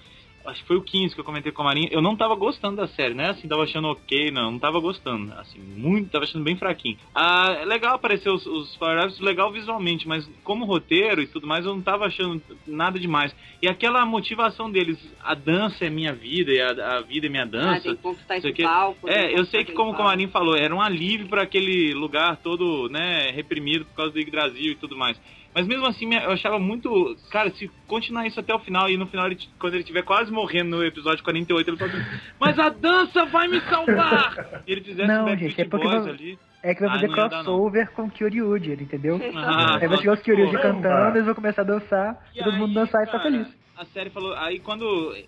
[0.46, 1.88] Acho que foi o 15 que eu comentei com a Marinha.
[1.92, 3.30] Eu não tava gostando da série, né?
[3.30, 4.52] Assim, tava achando ok, não.
[4.52, 5.32] Não tava gostando.
[5.34, 6.10] Assim, muito.
[6.10, 6.98] Tava achando bem fraquinho.
[7.14, 11.66] Ah, é legal aparecer os, os power-ups, legal visualmente, mas como roteiro e tudo mais,
[11.66, 13.36] eu não tava achando nada demais.
[13.62, 17.44] E aquela motivação deles, a dança é minha vida e a, a vida é minha
[17.44, 17.82] Ah, dança.
[17.82, 19.08] tem que conquistar esse aqui- palco.
[19.10, 19.96] É, eu sei que como o.
[19.96, 24.72] Comarim falou, era um alívio para aquele lugar todo, né, reprimido por causa do Yggdrasil
[24.72, 25.20] e tudo mais.
[25.54, 27.16] Mas mesmo assim, eu achava muito.
[27.30, 30.32] Cara, se continuar isso até o final, e no final, ele, quando ele estiver quase
[30.32, 32.04] morrendo no episódio 48, ele fala assim:
[32.40, 34.64] Mas a dança vai me salvar!
[34.66, 36.40] E ele fizesse Não, gente, é porque Boys não- ali.
[36.64, 37.30] É que vai Ah, fazer dar, não.
[37.44, 39.20] crossover com Kyoryuji, entendeu?
[39.36, 41.10] Ah, Aí vai chegar os Kyoryuji Não, cantando, cara.
[41.10, 43.48] eles vão começar a dançar, E todo mundo aí, dançar e ficar cara, feliz.
[43.76, 44.34] A série falou.
[44.36, 44.84] Aí quando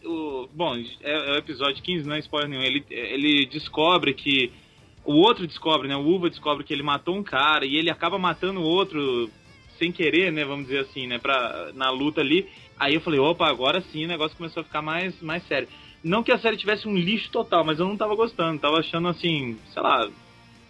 [0.05, 0.47] o.
[0.53, 2.61] Bom, é, é o episódio 15, não é spoiler nenhum.
[2.61, 4.51] Ele, ele descobre que.
[5.03, 5.95] O outro descobre, né?
[5.97, 9.27] O Uva descobre que ele matou um cara e ele acaba matando o outro
[9.83, 10.45] sem querer, né?
[10.45, 11.19] Vamos dizer assim, né?
[11.19, 12.47] Pra, na luta ali.
[12.79, 15.67] Aí eu falei, opa, agora sim o negócio começou a ficar mais, mais sério.
[16.03, 18.59] Não que a série tivesse um lixo total, mas eu não tava gostando.
[18.59, 20.09] Tava achando assim, sei lá,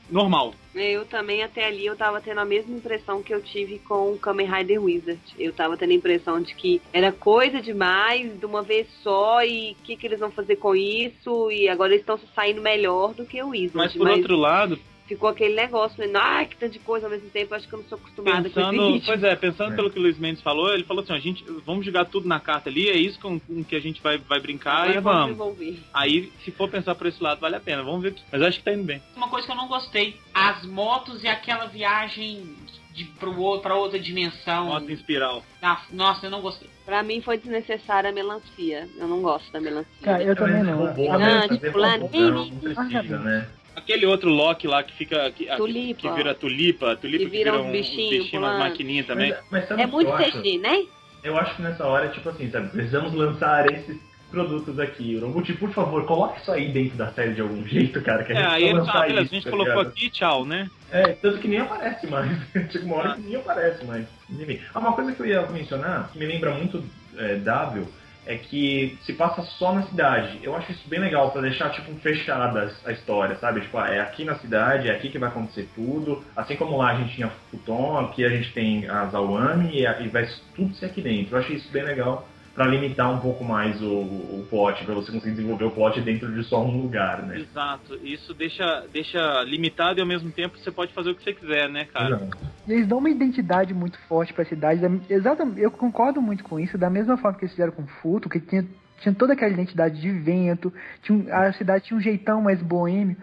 [0.09, 0.53] normal.
[0.75, 4.17] Eu também, até ali, eu tava tendo a mesma impressão que eu tive com o
[4.17, 5.21] Kamen Rider Wizard.
[5.39, 9.71] Eu tava tendo a impressão de que era coisa demais, de uma vez só, e
[9.71, 13.25] o que, que eles vão fazer com isso, e agora eles estão saindo melhor do
[13.25, 13.77] que o Wizard.
[13.77, 16.11] Mas por outro lado, ficou aquele negócio, né?
[16.19, 18.47] ah, que tanto de coisa ao mesmo tempo, acho que eu não sou acostumada com
[18.47, 19.05] esse pensando, ritmo.
[19.05, 19.75] pois é, pensando É.
[19.75, 22.27] pelo que o Luiz Mendes falou, ele falou assim, ó, a gente, vamos jogar tudo
[22.27, 25.01] na carta ali, é isso com, com que a gente vai, vai brincar Agora e
[25.01, 25.25] vamos.
[25.25, 25.79] desenvolver.
[25.93, 27.83] Aí, se for pensar por esse lado, vale a pena.
[27.83, 28.15] Vamos ver.
[28.31, 29.01] Mas eu acho que tá indo bem.
[29.15, 32.55] Uma coisa que eu não gostei: as motos e aquela viagem
[32.93, 34.67] de, pro, outro- pra outra dimensão.
[34.67, 35.43] Moto em espiral.
[35.61, 36.69] Ah, Nossa, eu não gostei.
[36.85, 38.87] Pra mim foi desnecessária a melancia.
[38.97, 39.91] Eu não gosto da melancia.
[40.01, 40.77] Cara, eu também não.
[40.85, 41.25] Robô, A né?
[41.25, 43.47] Ah, Fazer tipo, robô, lá- não, não precisa, né?
[43.75, 45.31] Aquele outro Loki lá que fica.
[45.31, 46.01] Que, que- Tulipa.
[46.01, 46.95] que vira tulipa.
[46.95, 48.59] Tulipa Que que, vira vira uns um bichinho, umas pulando.
[48.59, 49.33] maquininhas também.
[49.51, 50.11] Mas, mas É muito?
[50.15, 50.85] CG, né?
[51.23, 53.97] Eu acho que nessa hora, tipo assim, sabe, precisamos lançar esses
[54.29, 55.17] produtos aqui.
[55.17, 58.35] Roboot, por favor, coloque isso aí dentro da série de algum jeito, cara, que a
[58.35, 59.87] É, gente aí falam, beleza, isso, a gente tá colocou ligado?
[59.87, 60.69] aqui, tchau, né?
[60.91, 62.29] É, tanto que nem aparece mais.
[62.71, 64.05] Chega uma hora que nem aparece mais.
[64.29, 64.59] Enfim.
[64.73, 66.83] Ah, uma coisa que eu ia mencionar, que me lembra muito
[67.17, 67.87] é, W,
[68.25, 70.39] é que se passa só na cidade.
[70.41, 73.61] Eu acho isso bem legal pra deixar, tipo, fechada a história, sabe?
[73.61, 76.23] Tipo, ah, é aqui na cidade, é aqui que vai acontecer tudo.
[76.35, 79.99] Assim como lá a gente tinha Futon, aqui a gente tem a Zawami e, a-
[80.01, 81.35] e vai tudo ser aqui dentro.
[81.35, 82.27] Eu achei isso bem legal.
[82.53, 86.31] Para limitar um pouco mais o, o plot, para você conseguir desenvolver o plot dentro
[86.31, 87.39] de só um lugar, né?
[87.39, 87.95] Exato.
[88.03, 91.67] Isso deixa, deixa limitado e ao mesmo tempo você pode fazer o que você quiser,
[91.69, 92.15] né, cara?
[92.15, 92.37] Exato.
[92.67, 94.79] E eles dão uma identidade muito forte pra cidade.
[94.81, 98.29] da- Exatamente, eu concordo muito com isso, da mesma forma que eles fizeram com Futo,
[98.29, 98.63] que tinha,
[99.01, 103.17] tinha toda aquela identidade de vento, tinha, um- a cidade tinha um jeitão mais boêmio.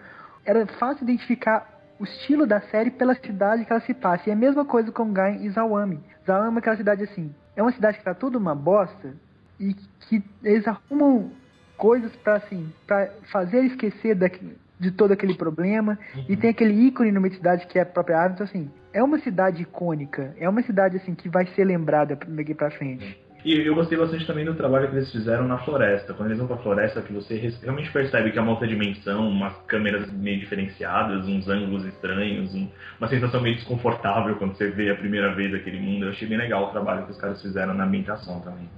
[0.45, 4.23] Era fácil identificar o estilo da série pela cidade que ela se passa.
[4.27, 5.99] E é a mesma coisa com Gai e Zawami.
[6.25, 9.13] Zawami é aquela cidade assim, é uma cidade que tá tudo uma bosta
[9.59, 9.73] e
[10.07, 11.31] que eles arrumam
[11.77, 15.97] coisas pra assim, para fazer esquecer daqui- de todo aquele problema.
[16.27, 19.19] E tem aquele ícone numa cidade que é a própria árvore, então assim, é uma
[19.19, 23.19] cidade icônica, é uma cidade assim que vai ser lembrada daqui pra frente.
[23.43, 26.13] E eu gostei bastante também do trabalho que eles fizeram na floresta.
[26.13, 29.55] Quando eles vão pra floresta, que você realmente percebe que é uma outra dimensão, umas
[29.67, 34.95] câmeras meio diferenciadas, uns ângulos estranhos, um- uma sensação meio desconfortável quando você vê a
[34.95, 36.05] primeira vez aquele mundo.
[36.05, 38.69] Eu achei bem legal o trabalho que os caras fizeram na ambientação também.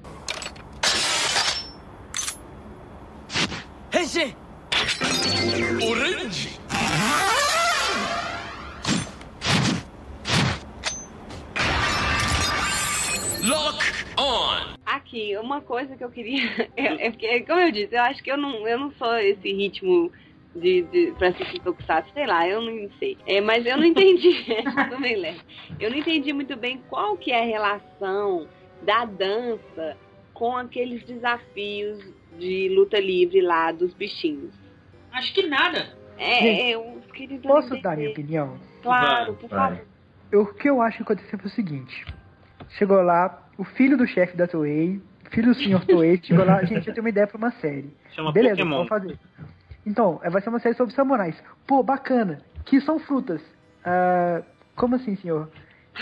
[3.91, 4.33] 変身
[15.13, 16.41] オン Aqui, uma coisa que eu queria.
[16.75, 19.51] É, é porque, como eu disse, eu acho que eu não, eu não sou esse
[19.53, 20.11] ritmo
[20.55, 23.17] de, de pra assistir Tokusatsu, sei lá, eu não sei.
[23.27, 24.43] É, mas eu não entendi,
[24.89, 25.41] não me lembro.
[25.79, 28.47] Eu não entendi muito bem qual que é a relação
[28.81, 29.97] da dança
[30.33, 32.03] com aqueles desafios
[32.39, 34.53] de luta livre lá dos bichinhos.
[35.11, 35.95] Acho que nada.
[36.17, 38.59] É, eu queria Posso dar minha opinião?
[38.81, 39.75] Claro, por Vai.
[39.75, 39.87] favor.
[40.31, 42.03] Eu- o que eu acho que aconteceu foi o seguinte:
[42.69, 46.87] chegou lá, o filho do chefe da Toei, filho do senhor Toei, chegou lá, gente,
[46.87, 47.93] eu tenho uma ideia pra uma série.
[48.11, 48.75] Chama Beleza, Pokémon.
[48.77, 49.19] vamos fazer.
[49.85, 51.35] Então, é, vai ser uma série sobre samurais.
[51.67, 52.41] Pô, bacana.
[52.65, 53.41] Que são frutas.
[53.83, 54.41] Ah,
[54.75, 55.49] como assim, senhor?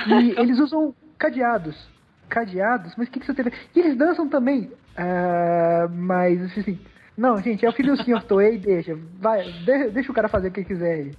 [0.07, 1.89] E eles usam cadeados.
[2.29, 2.93] Cadeados?
[2.95, 3.51] Mas o que, que você teve?
[3.75, 4.71] E eles dançam também.
[4.95, 6.79] Ah, mas, assim...
[7.17, 8.97] Não, gente, é o filho do senhor Toei, deixa.
[9.19, 11.11] Vai, de- deixa o cara fazer o que quiser aí.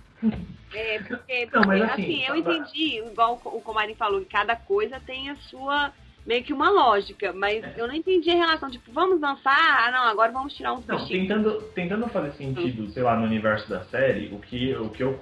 [0.73, 4.99] É, porque, Não, porque, assim, assim, eu entendi, igual o Comarim falou, que cada coisa
[5.01, 5.93] tem a sua,
[6.27, 9.55] meio que uma lógica, mas eu não entendi a relação, tipo, vamos dançar,
[9.89, 11.29] ah não, agora vamos tirar uns Não, bichinhos.
[11.29, 15.19] tentando, tentando fazer sentido, sei lá, no universo da série, o que, o que eu.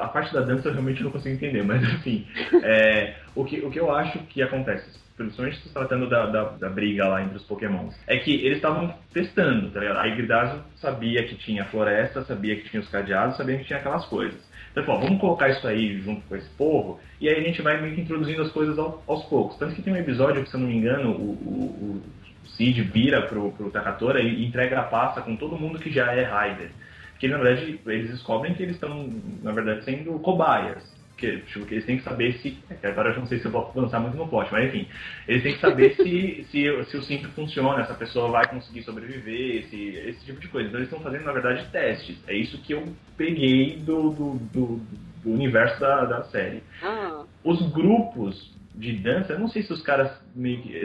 [0.00, 2.26] A parte da dança eu realmente não consigo entender, mas enfim.
[2.62, 6.68] é, o, que, o que eu acho que acontece, principalmente se tratando da, da, da
[6.68, 9.98] briga lá entre os pokémons, é que eles estavam testando, tá ligado?
[10.00, 14.04] A Yggdrasil sabia que tinha floresta, sabia que tinha os cadeados, sabia que tinha aquelas
[14.06, 14.49] coisas.
[14.72, 17.94] Então, vamos colocar isso aí junto com esse povo, e aí a gente vai meio
[17.94, 19.56] que introduzindo as coisas ao- aos poucos.
[19.58, 22.02] Tanto que tem um episódio que, se eu não me engano, o, o,
[22.44, 26.12] o Cid vira pro, pro Takatora e entrega a pasta com todo mundo que já
[26.12, 26.70] é Raider.
[27.18, 30.82] Que na verdade eles descobrem que eles estão, na verdade, sendo cobaias.
[31.20, 32.58] Que, tipo, eles têm que saber se.
[32.82, 34.88] é agora eu não sei se eu vou avançar muito no plot, mas enfim.
[35.28, 38.82] Eles têm que saber se, se, se o cinto funciona, se a pessoa vai conseguir
[38.82, 39.76] sobreviver, esse,
[40.08, 40.68] esse tipo de coisa.
[40.68, 42.16] Então eles estão fazendo, na verdade, testes.
[42.26, 44.80] É isso que eu peguei do, do, do,
[45.22, 49.82] do universo da, da série Ah, os grupos de dança, eu não sei se os
[49.82, 50.10] caras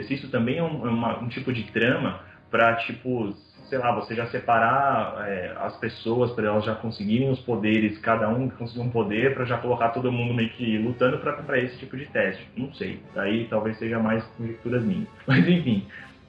[0.06, 2.20] se isso também é um, é uma- um tipo de trama
[2.50, 3.34] pra tipo,
[3.68, 8.28] sei lá, você já separar é, as pessoas para elas já conseguirem os poderes, cada
[8.28, 11.96] um conseguir um poder pra já colocar todo mundo meio que lutando pra esse tipo
[11.96, 12.46] de teste.
[12.56, 13.00] Não sei.
[13.14, 15.08] Daí talvez seja mais conjecturas minhas.
[15.26, 15.86] Mas enfim.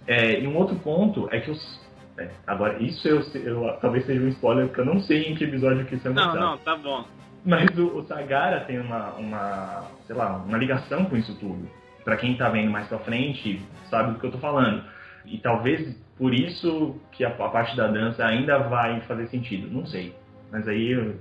[0.07, 4.19] É, e um outro ponto é que os é, agora, isso eu, eu- talvez seja
[4.19, 6.39] um spoiler, porque eu não sei em que episódio que isso é Não, mostrado.
[6.47, 7.05] não, tá bom.
[7.45, 11.69] Mas o, o Sagara tem uma, uma, sei lá, uma ligação com isso tudo.
[12.03, 14.83] Pra quem tá vendo mais pra frente, sabe do que eu tô falando.
[15.25, 19.67] E talvez por isso que a, a parte da dança ainda vai fazer sentido.
[19.71, 20.13] Não sei.
[20.51, 21.13] Mas aí eu,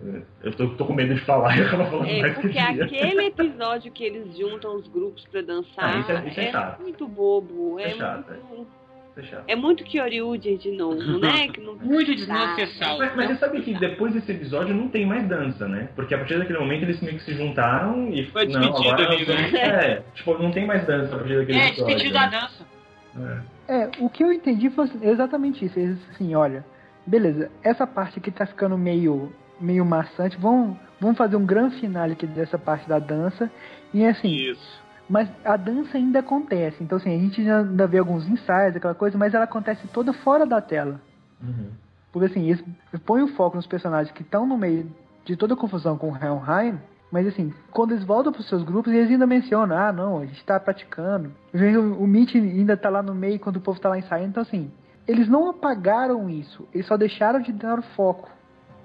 [0.44, 2.58] eu tô, tô com medo de falar e acabar falando é, mais que eu porque
[2.58, 6.80] aquele episódio que eles juntam os grupos pra dançar Ah, isso é- isso é chato.
[6.80, 8.86] muito bobo, é é, chato, muito...
[9.16, 9.44] Fechado.
[9.48, 11.48] É muito Kyoryuger de novo, né?
[11.48, 12.98] Que não Muito desnecessário.
[12.98, 15.88] Mas, mas você sabe que depois desse episódio não tem mais dança, né?
[15.96, 18.26] Porque a partir daquele momento eles meio que se juntaram e.
[18.26, 19.50] Foi não, agora vamos- né?
[19.58, 21.86] É, tipo, não tem mais dança a partir daquele É, episódio.
[21.86, 22.75] despedido da dança.
[23.16, 23.42] Né?
[23.68, 25.78] É, o que eu entendi foi exatamente isso.
[25.78, 26.64] Eles assim, olha,
[27.06, 30.36] beleza, essa parte aqui tá ficando meio, meio maçante.
[30.36, 33.50] Vamos, vamos fazer um grande finale aqui dessa parte da dança.
[33.92, 34.82] E assim, Isso.
[35.08, 36.82] mas a dança ainda acontece.
[36.82, 40.46] Então assim, a gente ainda vê alguns ensaios, aquela coisa, mas ela acontece toda fora
[40.46, 41.00] da tela.
[41.42, 41.70] Uhum.
[42.12, 42.64] Porque assim, eles
[43.04, 44.90] põem o foco nos personagens que estão no meio
[45.24, 46.78] de toda a confusão com o Helheim,
[47.10, 50.44] mas assim, quando eles voltam pros seus grupos, eles ainda mencionam, ah não, a gente
[50.44, 51.32] tá praticando.
[51.54, 54.42] O, o Mitch ainda tá lá no meio quando o povo tá lá ensaiando, então
[54.42, 54.70] assim,
[55.06, 58.30] eles não apagaram isso, eles só deixaram de dar o foco.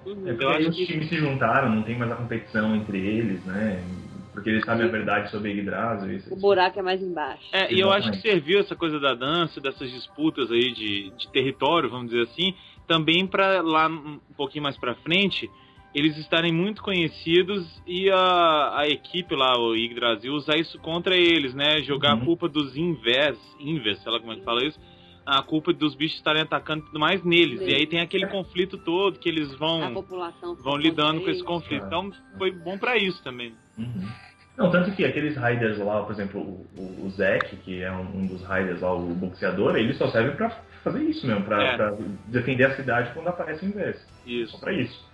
[0.06, 0.24] Uhum.
[0.28, 2.98] É porque aí acho os que- times se juntaram, não tem mais a competição entre
[3.00, 3.84] eles, né?
[4.34, 6.14] Porque eles sabem a verdade sobre Yggdrasil.
[6.16, 7.44] Isso, O buraco é mais embaixo.
[7.52, 11.28] É, e eu acho que serviu essa coisa da dança, dessas disputas aí de, de
[11.34, 12.56] território, vamos dizer assim,
[12.88, 15.52] também pra lá um pouquinho mais pra frente,
[15.94, 21.54] eles estarem muito conhecidos e a, a equipe lá, o Yggdrasil, usar isso contra eles,
[21.54, 21.80] né?
[21.84, 22.22] Jogar Uhum.
[22.22, 24.80] a culpa dos invés, invés, sei lá como é que fala isso,
[25.26, 27.60] a culpa dos bichos estarem atacando tudo mais neles.
[27.60, 27.68] Sim.
[27.70, 29.94] E aí tem aquele conflito todo que eles vão,
[30.64, 31.86] vão lidando com esse conflito.
[31.86, 33.54] Então foi bom pra isso também.
[33.78, 34.08] Uhum.
[34.58, 38.20] Não, tanto que aqueles Raiders lá, por exemplo, o, o, o Zack, que é um,
[38.22, 40.50] um dos Raiders lá, o boxeador, ele só serve pra
[40.84, 41.76] fazer isso mesmo, pra, É.
[41.78, 41.96] pra
[42.28, 43.96] defender a cidade quando aparece o invés.
[43.98, 44.60] Só Isso.
[44.60, 45.11] pra isso.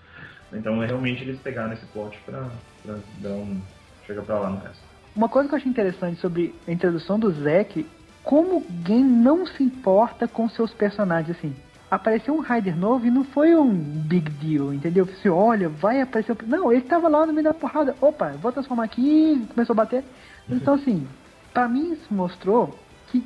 [0.54, 2.50] Então, é, realmente, eles pegaram esse plot pra,
[2.84, 3.60] pra dar um...
[4.06, 4.82] Chega pra lá no resto.
[5.16, 7.86] Uma coisa que eu achei interessante sobre a introdução do Zack,
[8.24, 11.56] como o game não se importa com seus personagens assim.
[11.90, 15.06] Apareceu um Rider novo e não foi um big deal, entendeu?
[15.06, 16.36] Você olha, vai aparecer.
[16.46, 17.96] Não, ele tava lá no meio da porrada.
[18.02, 20.04] Opa, vou transformar aqui, começou a bater.
[20.50, 21.08] Então, assim,
[21.54, 22.78] pra mim isso mostrou
[23.08, 23.24] que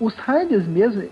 [0.00, 1.08] os Riders mesmo,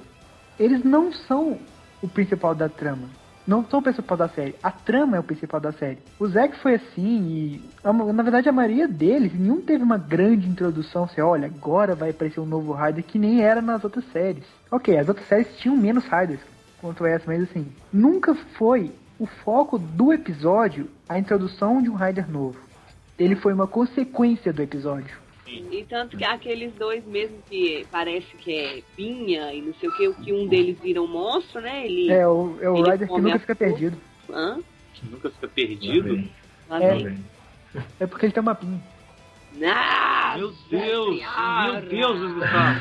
[0.59, 1.59] eles não são
[2.03, 3.09] o principal da trama.
[3.51, 4.55] Não são o principal da série.
[4.63, 5.99] A trama é o principal da série.
[6.21, 7.65] O Zack foi assim e.
[7.83, 11.03] Na verdade, a maioria deles, nenhum teve uma grande introdução.
[11.03, 14.45] Assim, olha, agora vai aparecer um novo Rider que nem era nas outras séries.
[14.71, 16.39] Ok, as outras séries tinham menos Riders
[16.81, 22.31] quanto essa, mas assim, nunca foi o foco do episódio a introdução de um Rider
[22.31, 22.61] novo.
[23.19, 25.19] Ele foi uma consequência do episódio.
[25.71, 29.93] E tanto que aqueles dois mesmo que parece que é pinha e não sei o
[29.97, 31.85] que, que um deles vira um monstro, né?
[31.87, 32.11] Ele.
[32.11, 34.01] É o, é o Ele Rider que nunca fica perdido.
[34.31, 34.59] Hã?
[35.11, 36.29] Nunca fica perdido.
[36.69, 36.95] Lá É.
[36.97, 37.19] vem.
[37.99, 38.81] É porque ele tem uma pinha.
[39.53, 41.73] Nossa Meu Deus, Senhora!
[41.81, 42.81] meu Deus, Luiz Gustavo.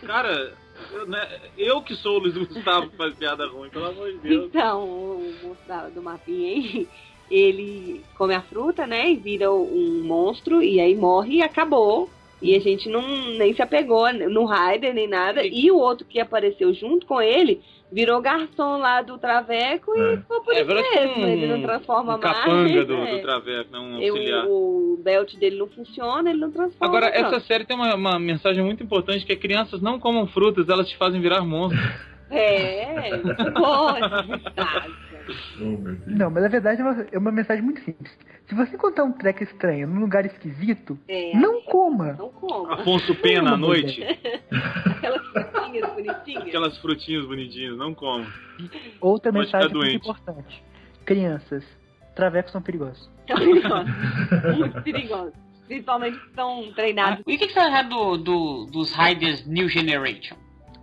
[0.06, 0.52] Cara,
[0.92, 4.18] eu, né, eu que sou o Luiz Gustavo que faz piada ruim, pelo amor de
[4.18, 4.46] Deus.
[4.46, 6.88] Então, o moço da- do mapinha aí,
[7.30, 9.10] ele come a fruta, né?
[9.10, 12.08] E vira um monstro e aí morre e acabou.
[12.42, 13.00] E a gente não
[13.38, 15.42] nem se apegou no Raider nem nada.
[15.44, 20.14] E o outro que apareceu junto com ele virou garçom lá do Traveco É.
[20.14, 21.24] e ficou por É, isso tipo mesmo.
[21.26, 22.36] ele não transforma um mais.
[22.36, 23.16] capanga do, é.
[23.16, 23.78] do Traveco, né?
[23.78, 24.46] Um E auxiliar.
[24.46, 26.86] o, o belt dele não funciona, ele não transforma.
[26.94, 27.34] Agora, pronto.
[27.34, 30.88] essa série tem uma, uma mensagem muito importante, que é crianças não comam frutas, elas
[30.88, 31.80] te fazem virar monstros.
[32.30, 33.08] É,
[34.56, 34.90] essa
[36.06, 38.10] Não, mas a verdade é uma, é uma mensagem muito simples.
[38.48, 42.12] Se você encontrar um treco estranho num lugar esquisito, É, não coma.
[42.14, 42.72] Não como.
[42.72, 44.02] Afonso Pena à noite,
[44.86, 46.42] Aquelas frutinhas bonitinhas.
[46.44, 48.26] aquelas frutinhas bonitinhas, não como.
[49.00, 49.96] Outra Pode mensagem muito doente.
[49.96, 50.62] importante.
[51.04, 51.64] Crianças,
[52.14, 53.10] travecos são perigosos.
[53.26, 53.90] São perigosos.
[54.56, 55.32] Muito perigosos.
[55.66, 57.24] Principalmente que estão treinados.
[57.26, 60.36] E o que, que você acha do, do- dos Riders New Generation?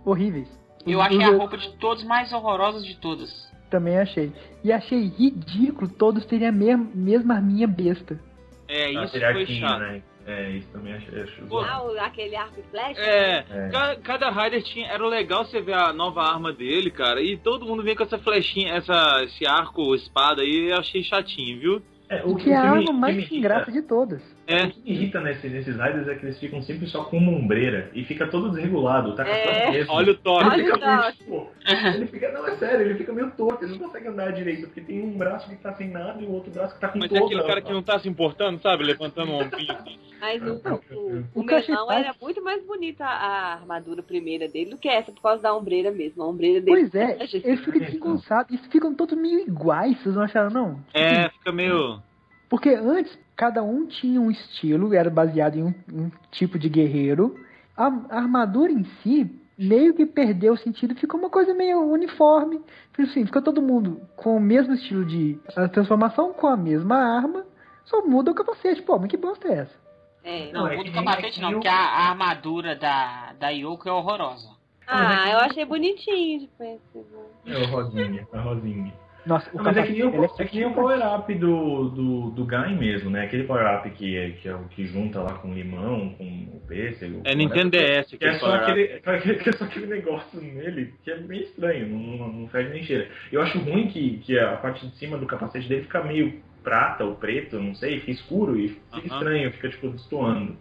[0.04, 0.48] Horríveis.
[0.86, 3.43] Eu achei os a roupa de todos mais horrorosas de todas.
[3.70, 4.32] Também achei.
[4.62, 8.20] E achei ridículo todos terem a mesma, mesma arminha besta.
[8.68, 9.80] É, Ah, isso foi arquinho, chato.
[9.80, 10.02] né?
[10.26, 11.58] É, isso também acho, acho.
[11.58, 12.98] Ah, o- aquele arco e flecha?
[13.00, 13.68] É, É.
[13.70, 14.86] ca- cada Rider tinha.
[14.88, 17.20] Era legal você ver a nova arma dele, cara.
[17.20, 21.60] E todo mundo vinha com essa flechinha, essa, esse arco, espada aí, eu achei chatinho,
[21.60, 21.82] viu?
[22.08, 24.22] É, O que é a arma que mais sem graça de todas.
[24.46, 24.64] É.
[24.64, 27.32] O que me irrita nesse, nesses Riders é que eles ficam sempre só com uma
[27.32, 29.84] ombreira e fica todo desregulado, tá com É.
[29.88, 30.46] Olha o toque.
[30.46, 31.46] Olha Ele o pô,
[31.94, 34.80] ele fica, não, é sério, ele fica meio torto, ele não consegue andar direito, porque
[34.80, 37.12] tem um braço que tá sem nada e o outro braço que tá com Mas
[37.12, 38.84] é aquele cara que não tá se importando, sabe?
[38.84, 39.98] Levantando o ombrinho assim.
[40.20, 40.54] Mas o,
[40.94, 44.88] o, o O achei melão era muito mais bonita a armadura primeira dele do que
[44.88, 46.22] essa, por causa da ombreira mesmo.
[46.22, 46.88] A ombreira dele.
[46.90, 48.52] Pois é, eles ficam desengonçados.
[48.52, 50.80] Eles ficam todos meio iguais, vocês não acharam, não?
[50.94, 52.00] É, fica meio.
[52.48, 57.38] Porque antes, cada um tinha um estilo, era baseado em um, um tipo de guerreiro.
[57.76, 62.60] A, a armadura em si meio que perdeu o sentido, ficou uma coisa meio uniforme.
[62.92, 65.38] Fica Assim, fica todo mundo com o mesmo estilo de
[65.72, 67.44] transformação, com a mesma arma,
[67.84, 68.82] só muda o capacete.
[68.82, 69.84] Pô, mas que bosta é essa?
[70.24, 70.52] É.
[70.52, 73.32] Não, Não, é o do nem- capacete que não, porque o- a, a armadura da,
[73.38, 74.48] da Yoko é horrorosa.
[74.86, 77.06] Ah, eu achei bonitinho de perceber.
[77.46, 78.92] É o Rosinha, a Rosinha.
[79.26, 82.30] Nossa, o Não, mas é que nem o, é que nem o power-up do, do,
[82.30, 83.24] do Guy mesmo, né?
[83.24, 87.22] Aquele power-up que é, que é o que junta lá com limão, com o pêssego.
[87.24, 88.88] É Nintendo DS Que que é, só aquele,
[89.42, 93.08] que é só aquele negócio nele que é meio estranho, não, não faz nem cheira.
[93.32, 97.04] Eu acho ruim que, que a parte de cima do capacete dele fica meio prata
[97.04, 99.06] ou preto, não sei, fica escuro e fica Aham.
[99.06, 100.56] estranho, fica tipo destoando.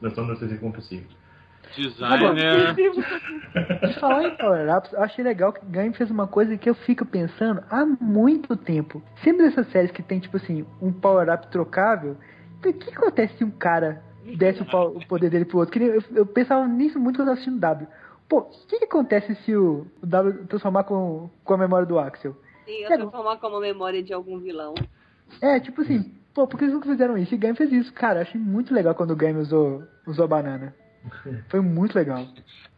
[0.00, 1.06] Dançando essa compulsivo.
[1.76, 2.74] Designer.
[2.74, 6.74] De falar em power-ups, eu achei legal que o Game fez uma coisa que eu
[6.74, 9.02] fico pensando há muito tempo.
[9.22, 12.16] Sempre nessas séries que tem, tipo assim, um power-up trocável,
[12.60, 14.02] então, o que acontece se um cara
[14.36, 15.72] desse o, poder dele pro outro?
[15.72, 17.88] Que Eu, eu pensava nisso muito quando eu tava assistindo W.
[18.28, 21.98] Pô, o que, que acontece se o, o W transformar com, com a memória do
[21.98, 22.36] Axel?
[22.66, 23.00] Sim, eu Pega.
[23.00, 24.74] transformar como memória de algum vilão.
[25.40, 27.34] É, tipo assim, pô, por que eles nunca fizeram isso?
[27.34, 27.92] E o Game fez isso.
[27.94, 30.74] Cara, eu achei muito legal quando o Game usou, usou a banana.
[31.48, 32.26] Foi muito legal.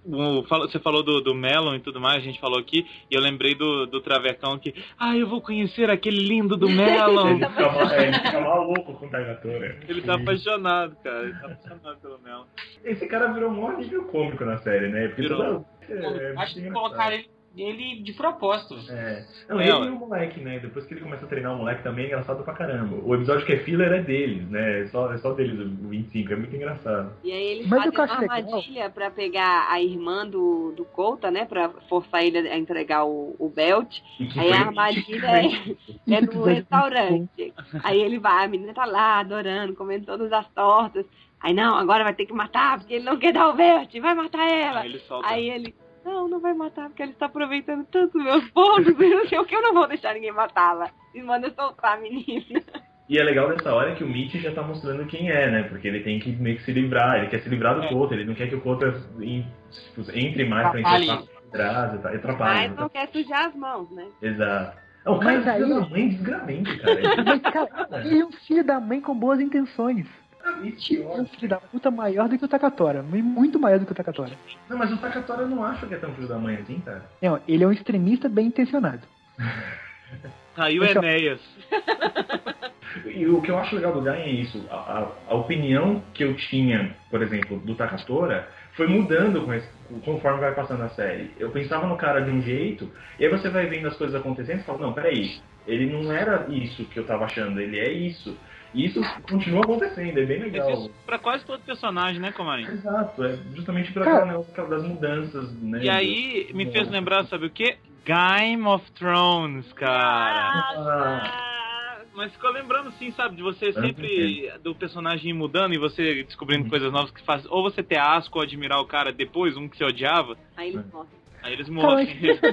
[0.04, 3.20] O- Você falou do, do Melon e tudo mais, a gente falou aqui, e eu
[3.20, 7.36] lembrei do, do Travecão que, ah, eu vou conhecer aquele lindo do Melon.
[7.36, 9.78] Ele fica, mal- é, ele fica maluco com o Tagatora.
[9.88, 11.22] Ele tá apaixonado, cara.
[11.24, 12.44] Ele tá apaixonado pelo Melon.
[12.84, 15.06] Esse cara virou um nível cômico na série, né?
[15.08, 15.38] Porque Virou.
[15.38, 18.74] toda- é, é acho que colocaram ele, ele de propósito.
[18.90, 19.26] É.
[19.48, 19.84] Não, É, ele ó.
[19.84, 20.58] e o moleque, né?
[20.58, 22.96] Depois que ele começa a treinar o moleque também é engraçado pra caramba.
[23.04, 24.82] O episódio que é filler é deles, né?
[24.82, 26.32] É só, é só deles, o 25.
[26.32, 27.12] É muito engraçado.
[27.22, 31.30] E aí eles Mas eu uma legal- armadilha pra pegar a irmã do, do Colta,
[31.30, 31.44] né?
[31.44, 33.98] Pra forçar ele a entregar o, o belt.
[34.36, 37.52] Aí a armadilha é, é no restaurante.
[37.82, 41.04] Aí ele vai, a menina tá lá adorando, comendo todas as tortas.
[41.40, 44.14] Aí não, agora vai ter que matar, porque ele não quer dar o belt, vai
[44.14, 44.80] matar ela.
[44.80, 45.28] Aí ele solta.
[45.28, 45.74] Aí ele,
[46.04, 49.44] não, não vai matar, porque ele está aproveitando tanto meus bônus e não sei o
[49.44, 50.90] que, eu não vou deixar ninguém matá-la.
[51.14, 52.62] E manda soltar a menina.
[53.08, 55.62] E é legal dessa hora que o Mitch já tá mostrando quem é, né?
[55.64, 57.88] Porque ele tem que meio que se livrar, ele quer se livrar do É.
[57.88, 61.06] Coulter, ele não quer que o Coulter em- tipo, entre mais pra Atrapalhe.
[61.10, 62.14] encontrar por trás e tal.
[62.14, 62.68] Atrapalha.
[62.68, 64.06] Mas não quer sujar as mãos, né?
[64.22, 64.78] Exato.
[65.04, 67.00] Não, o cara Mas filho aí- da mãe desgramento, cara.
[67.26, 70.06] Mas, cara, ele é um filho da mãe com boas intenções.
[70.44, 73.02] É um filho da puta maior do que o Takatora.
[73.02, 74.32] Muito maior do que o Takatora.
[74.68, 77.04] Não, mas o Takatora eu não acho que é tão filho da mãe assim, cara.
[77.20, 79.02] Não, ele é um extremista bem intencionado.
[80.56, 81.40] Aí o Enéas.
[83.06, 84.66] E o que eu acho legal do Gaia é isso.
[84.70, 89.66] A, a- a opinião que eu tinha, por exemplo, do Takatora foi mudando com esse-
[90.04, 91.30] conforme vai passando a série.
[91.38, 94.60] Eu pensava no cara de um jeito, e aí você vai vendo as coisas acontecendo
[94.60, 98.36] e fala, não, peraí, ele não era isso que eu tava achando, ele é isso.
[98.74, 100.70] E isso continua acontecendo, é bem Mas legal.
[100.72, 102.64] isso pra quase todo personagem, né, Comarim?
[102.66, 105.80] Exato, é justamente pela Cara- aquela negócio das mudanças, né?
[105.82, 107.76] E aí me fez lembrar, sabe o quê?
[108.04, 110.50] Game of Thrones, cara.
[110.74, 116.22] Ah, Mas ficou lembrando sim, sabe, de você sempre do personagem ir mudando e você
[116.24, 116.70] descobrindo Uhum.
[116.70, 119.76] coisas novas que faz ou você ter asco ou admirar o cara depois, um que
[119.78, 121.08] você odiava, Aí eles morrem.
[121.42, 122.06] aí eles morrem.
[122.06, 122.52] mas pensa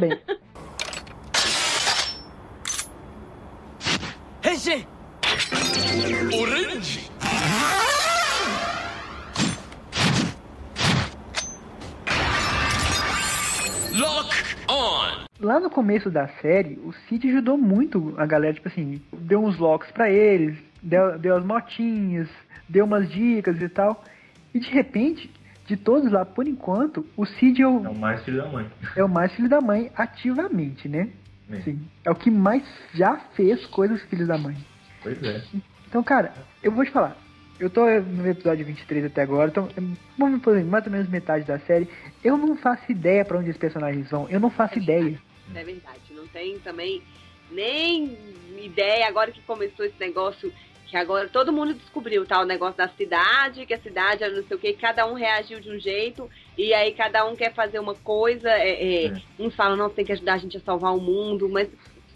[5.39, 7.09] Orange!
[13.97, 14.35] Lock
[14.69, 15.25] on!
[15.39, 19.57] Lá no começo da série, o Cid ajudou muito a galera, tipo assim, deu uns
[19.57, 22.27] locks para eles, deu, deu as motinhas,
[22.67, 24.03] deu umas dicas e tal.
[24.53, 25.31] E de repente,
[25.65, 28.65] de todos lá, por enquanto, o Cid é o, é o mais filho da mãe.
[28.93, 31.07] É o mais filho da mãe ativamente, né?
[31.49, 31.61] É.
[31.61, 31.79] Sim.
[32.03, 32.61] É o que mais
[32.93, 34.57] já fez coisas filhos da mãe.
[35.01, 35.43] Pois é.
[35.87, 37.17] Então, cara, eu vou te falar.
[37.59, 39.67] Eu tô no episódio 23 até agora, então,
[40.17, 41.89] vamos por mais ou menos metade da série.
[42.23, 44.29] Eu não faço ideia pra onde os personagens vão.
[44.29, 45.19] Eu não faço ideia.
[45.53, 45.99] É verdade.
[46.11, 47.01] Não tem também
[47.51, 48.17] nem
[48.63, 50.53] ideia agora que começou esse negócio.
[50.87, 52.41] Que agora todo mundo descobriu, tá?
[52.41, 55.59] O negócio da cidade, que a cidade era não sei o que, cada um reagiu
[55.59, 56.27] de um jeito,
[56.57, 58.49] e aí cada um quer fazer uma coisa.
[58.49, 59.21] É, é, É.
[59.37, 61.67] Uns falam, não, tem que ajudar a gente a salvar o mundo, mas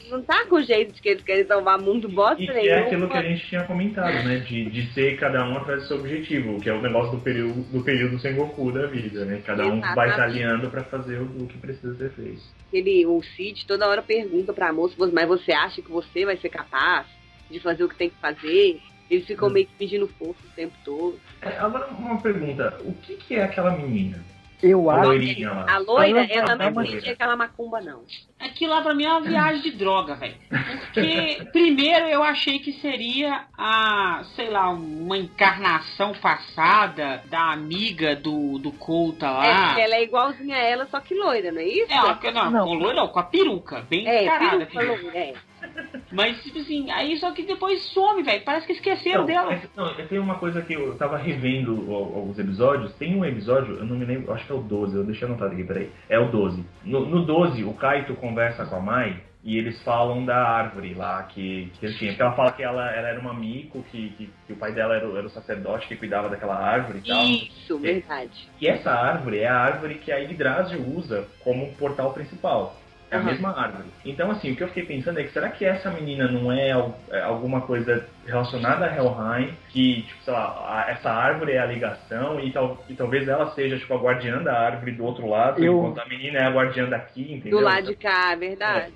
[0.09, 2.67] não tá com o jeito de que eles querem salvar mundo, bosta E nenhuma.
[2.69, 4.37] é aquilo que a gente tinha comentado, né?
[4.39, 7.61] De, de ser cada um atrás do seu objetivo, que é o negócio do período,
[7.71, 9.41] do período Sengoku da vida, né?
[9.45, 10.15] Cada um vai Exatamente.
[10.15, 12.41] se alinhando pra fazer o, o que precisa ser feito.
[12.71, 16.49] Ele, o Cid toda hora pergunta pra moça, mas você acha que você vai ser
[16.49, 17.07] capaz
[17.49, 18.79] de fazer o que tem que fazer?
[19.09, 19.53] Eles ficam Hum.
[19.53, 21.19] meio que pedindo força o tempo todo.
[21.41, 24.17] É, agora, uma pergunta: o que, que é aquela menina?
[24.63, 25.07] Eu A acho.
[25.09, 25.49] loirinha.
[25.67, 28.03] A loira, Ah, ela não, entendi aquela macumba, não.
[28.39, 30.35] Aquilo lá pra mim é uma viagem de droga, velho.
[30.49, 38.57] Porque, primeiro, eu achei que seria a, sei lá, uma encarnação passada da amiga do,
[38.59, 39.67] do Couta É, lá.
[39.67, 41.91] porque ela é igualzinha a ela, só que loira, não é isso?
[41.91, 42.65] É, ela, não, Não.
[42.65, 44.65] com loira não, com a peruca, bem É, encarada.
[44.65, 45.33] peruca loira, é.
[46.11, 48.43] Mas, tipo assim, aí só que depois some, velho.
[48.43, 49.47] Parece que esqueceram Não, dela.
[49.51, 51.73] mas- não, tem uma coisa que eu tava revendo
[52.29, 52.93] os episódios.
[52.95, 55.53] Tem um episódio, eu não me lembro, acho que é o 12, eu deixei anotado
[55.53, 55.89] aqui, peraí.
[56.09, 56.63] É o 12.
[56.83, 61.23] No, no 12, o Kaito conversa com a Mai e eles falam da árvore lá
[61.23, 62.11] que, que ele tinha.
[62.11, 64.95] Porque ela fala que ela, ela era uma mico, que, que, que o pai dela
[64.95, 67.23] era, o- era o sacerdote que cuidava daquela árvore e tal.
[67.25, 68.47] Isso, verdade.
[68.61, 72.77] E essa árvore é a árvore que a Yggdrasil usa como portal principal.
[73.13, 73.25] É a Aham.
[73.31, 73.89] mesma árvore.
[74.03, 76.69] Então, assim, o que eu fiquei pensando é que será que essa menina não é,
[77.11, 79.55] é alguma coisa relacionada a Helheim?
[79.69, 83.51] Que, tipo, sei lá, a- essa árvore é a ligação e, tal, e talvez ela
[83.51, 86.49] seja, tipo, a guardiã da árvore do outro lado, Eu- enquanto a menina é a
[86.51, 87.59] guardiã daqui, entendeu?
[87.59, 88.93] Do lado de cá, é verdade.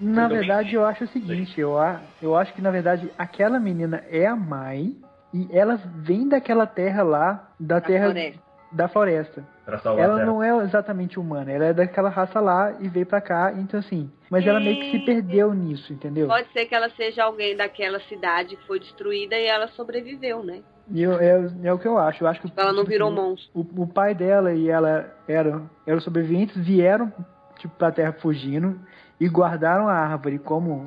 [0.00, 3.10] Na Eu também verdade, eu acho o seguinte, eu, a- eu acho que na verdade
[3.18, 4.92] aquela menina é a Mai
[5.34, 8.40] e ela vem daquela terra lá, da Da terra floresta.
[8.70, 9.44] da floresta.
[9.68, 10.26] Pra salvar a Ela Terra.
[10.26, 14.10] não é exatamente humana, ela é daquela raça lá e veio pra cá, então assim.
[14.30, 16.26] Mas ela meio que se perdeu nisso, entendeu?
[16.26, 20.60] Pode ser que ela seja alguém daquela cidade que foi destruída e ela sobreviveu, né?
[20.90, 22.24] E eu- é, é o que eu acho.
[22.24, 23.50] Eu acho que Ela não tipo, virou assim, monstro.
[23.76, 27.12] o, o pai dela e ela eram, eram sobreviventes, vieram
[27.58, 28.80] tipo, pra terra fugindo
[29.20, 30.86] e guardaram a árvore como,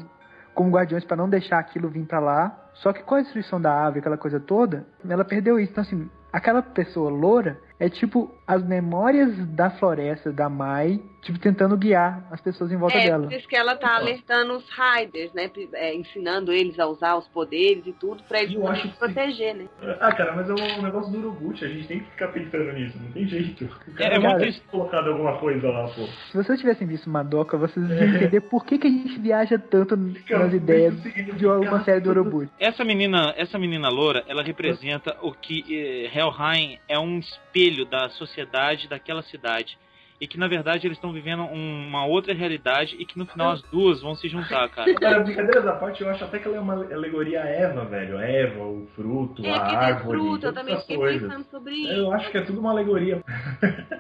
[0.56, 2.58] como guardiões pra não deixar aquilo vir pra lá.
[2.74, 5.72] Só que com a destruição da árvore, aquela coisa toda, ela perdeu isso.
[5.72, 11.78] Então, assim, aquela pessoa loura é tipo as memórias da floresta, da Mai, tipo, tentando
[11.78, 13.24] guiar as pessoas em volta É, dela.
[13.28, 15.50] por isso que ela tá alertando os Riders, né?
[15.74, 19.66] É, ensinando eles a usar os poderes e tudo pra eles se proteger, né?
[20.00, 22.98] Ah, cara, mas é o negócio do Uruguchi, a gente tem que ficar pensando nisso,
[23.02, 23.66] não tem jeito.
[23.88, 24.62] O cara É, é não muito isso.
[24.72, 26.06] colocado alguma coisa lá, pô.
[26.32, 29.96] Se vocês tivessem visto Madoka, vocês iam entender por que, que a gente viaja tanto
[29.96, 32.50] nas ideias de uma série do Urubu.
[32.60, 38.10] Essa menina, essa menina loura, ela representa o que eh, Helheim é um espelho da
[38.10, 39.78] sociedade daquela cidade.
[40.22, 43.54] E que na verdade eles estão vivendo um- uma outra realidade e que no final
[43.54, 44.94] as duas vão se juntar, cara.
[45.02, 48.20] Cara, brincadeiras à parte, eu acho até que ela é uma alegoria a Eva, velho.
[48.20, 51.22] A Eva, o fruto, É, a árvore, fruta, eu todas também essas fiquei coisas.
[51.28, 51.92] pensando sobre isso.
[51.94, 53.24] Eu acho que é tudo uma alegoria.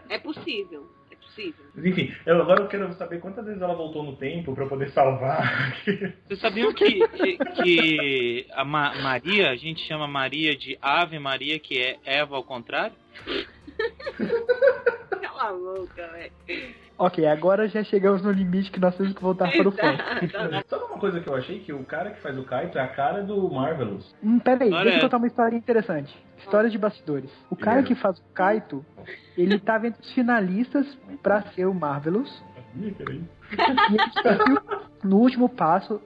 [0.09, 1.65] É possível, é possível.
[1.73, 4.89] Mas enfim, eu, agora eu quero saber quantas vezes ela voltou no tempo pra poder
[4.91, 5.73] salvar.
[6.27, 6.99] Vocês sabiam que,
[7.63, 12.43] que a Ma- Maria, a gente chama Maria de Ave Maria, que é Eva ao
[12.43, 12.95] contrário?
[15.41, 16.75] Cala a boca, velho.
[16.99, 19.73] Ok, agora já chegamos no limite que nós temos que voltar para o.
[20.23, 20.69] Exato.
[20.69, 21.59] Sabe uma coisa que eu achei?
[21.59, 24.13] Que o cara que faz o Kaito é a cara do Marvelous.
[24.23, 26.15] Hum, peraí, Olha deixa eu contar uma história interessante.
[26.37, 27.31] História de bastidores.
[27.49, 28.85] O cara que faz o Kaito,
[29.35, 30.85] ele tava entre os finalistas
[31.23, 32.43] pra ser o Marvelous.
[32.75, 33.23] Ih, peraí.
[33.51, 34.61] E ele desistiu
[35.03, 35.99] no último passo.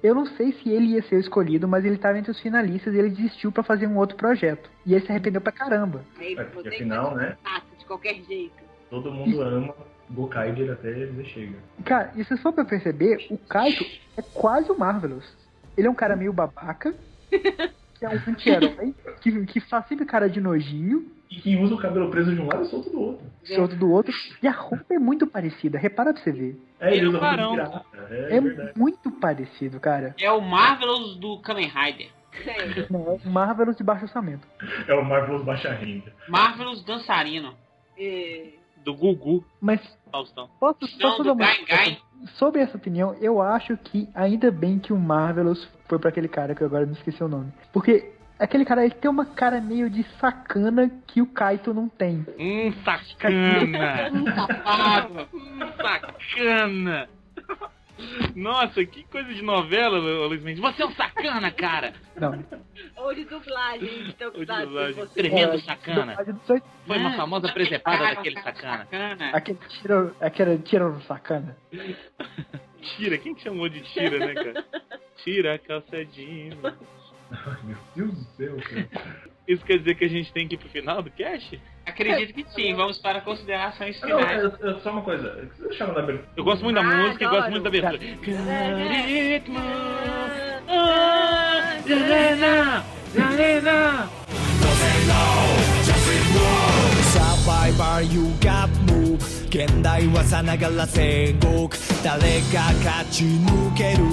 [0.00, 2.94] Eu não sei se ele ia ser o escolhido, mas ele tava entre os finalistas
[2.94, 4.70] e ele desistiu pra fazer um outro projeto.
[4.84, 6.04] E ele se arrependeu pra caramba.
[6.18, 7.36] Aí É, porque que afinal, né?
[7.76, 8.65] de qualquer jeito.
[8.90, 9.74] Todo mundo ama
[10.10, 11.58] Gokaiger até dizer chega.
[11.84, 13.84] Cara, e se for pra perceber, o Kaito
[14.16, 15.24] é quase o Marvelous.
[15.76, 16.94] Ele é um cara meio babaca,
[17.30, 21.78] que é um anti-herói, que, que faz sempre cara de nojinho, E que usa o
[21.78, 23.26] cabelo preso de um lado e solto do outro.
[23.44, 24.12] solto do outro,
[24.42, 26.60] e a roupa é muito parecida, repara pra você ver.
[26.80, 27.84] É, ele Ele é um usa roupa de pirata.
[28.10, 30.14] É, É muito parecido, cara.
[30.20, 32.08] É o Marvelous do Kamen Rider.
[32.46, 32.86] É.
[32.90, 34.46] Não, é um Marvelous de baixo orçamento.
[34.86, 36.12] É o Marvelous baixa renda.
[36.28, 37.54] Marvelous dançarino.
[37.98, 38.50] É.
[38.86, 39.80] Do Gugu, Mas
[40.12, 40.48] Faustão.
[40.60, 41.46] posso, Não, posso do dar uma.
[42.38, 46.54] Sobre essa opinião, eu acho que ainda bem que o Marvelous foi pra aquele cara
[46.54, 47.52] que eu agora me esqueci o nome.
[47.72, 52.24] Porque aquele cara ele tem uma cara meio de sacana que o Kaito não tem.
[52.38, 54.08] Hum, sacana!
[54.14, 55.28] Um safado.
[55.34, 57.08] hum, sacana!
[58.34, 60.60] Nossa, que coisa de novela, Lu- Luiz Mendes.
[60.60, 61.94] Você é um sacana, cara!
[62.16, 62.44] Não.
[62.96, 64.12] Ou de dublagem.
[64.18, 65.06] Tô Ou de dublagem.
[65.08, 66.16] Tremendo É, sacana.
[66.18, 68.78] oito- Foi uma famosa presepada Cara, daquele sacana.
[68.78, 69.30] sacana.
[69.32, 71.56] Aquele tira, aquele tira no sacana.
[72.96, 74.64] Tira, quem que chamou de tira, né, cara?
[75.24, 76.54] Tira a calça jeans.
[76.64, 78.88] Ai, meu Deus do céu, cara.
[79.48, 81.60] Isso quer dizer que a gente tem que ir pro final do cast?
[81.86, 84.42] Acredito que sim, vamos para considerações finais.
[84.42, 86.28] Não, eu, eu, só uma coisa, o que você tá chama da abertura?
[86.36, 87.98] Eu gosto muito da ah, música e gosto muito da abertura.
[89.06, 89.58] Ritmo!
[91.86, 92.84] Galena!
[93.14, 94.10] Galena!
[97.46, 98.32] Bye bye, you
[99.55, 101.67] 現代はさながら戦国
[102.03, 104.03] 誰が勝ち抜ける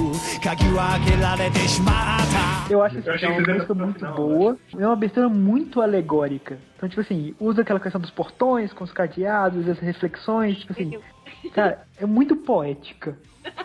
[0.43, 4.15] 鍵を開けられてしまった Eu acho Eu que achei é que uma vocês iam música pro muito final,
[4.17, 4.59] boa.
[4.75, 6.59] É uma abertura muito alegórica.
[6.77, 10.99] Então, tipo assim, usa aquela questão dos portões com os cadeados, as reflexões, tipo assim.
[11.55, 13.17] Cara, é muito poética.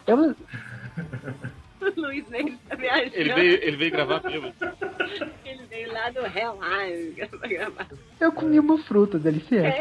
[0.07, 0.33] É uma-
[1.81, 3.11] O Luiz Mendes tá viajando.
[3.13, 4.47] Ele veio, ele veio gravar comigo.
[5.86, 6.20] Lá do
[7.48, 7.86] gravar.
[8.20, 9.80] Eu comi uma fruta, dá licença.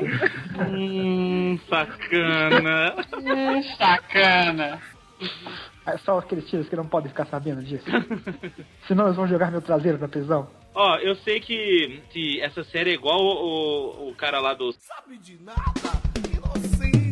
[0.70, 2.96] Hum, sacana.
[3.16, 4.82] Hum, sacana.
[5.86, 7.86] É só aqueles tiros que não podem ficar sabendo disso.
[8.88, 10.50] Senão eles vão jogar meu traseiro na prisão.
[10.76, 14.72] Ó, eu sei que, que essa série é igual o, o, o cara lá do
[14.74, 15.62] Sabe de nada,
[16.32, 17.07] inocente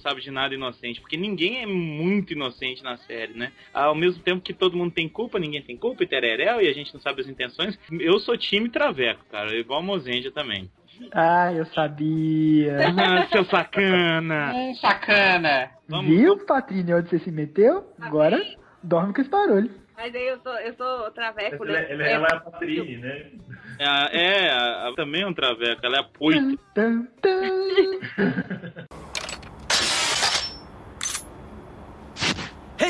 [0.00, 3.52] Sabe de Nada Inocente, porque ninguém é muito inocente na série, né?
[3.72, 6.72] Ao mesmo tempo que todo mundo tem culpa, ninguém tem culpa, e tereréu, e a
[6.72, 7.78] gente não sabe as intenções.
[7.90, 10.70] Eu sou time Traveco, cara, igual a Mozendia também.
[11.12, 12.78] Ah, eu sabia.
[13.00, 14.52] Ah, seu sacana!
[14.54, 15.70] Hum, sacana.
[15.88, 17.86] Vamos- Viu, Patrícia, onde você se meteu?
[18.00, 18.40] Agora
[18.82, 19.70] dorme com esse barulho.
[19.96, 21.92] Mas aí eu sou, eu sou traveco, Ela, né?
[21.92, 23.30] ela, ela é a Patrine, né?
[23.78, 26.40] É, é também é um Traveco, ela é a Poita.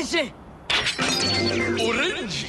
[0.00, 0.32] 変身
[1.88, 2.46] オレンジ 「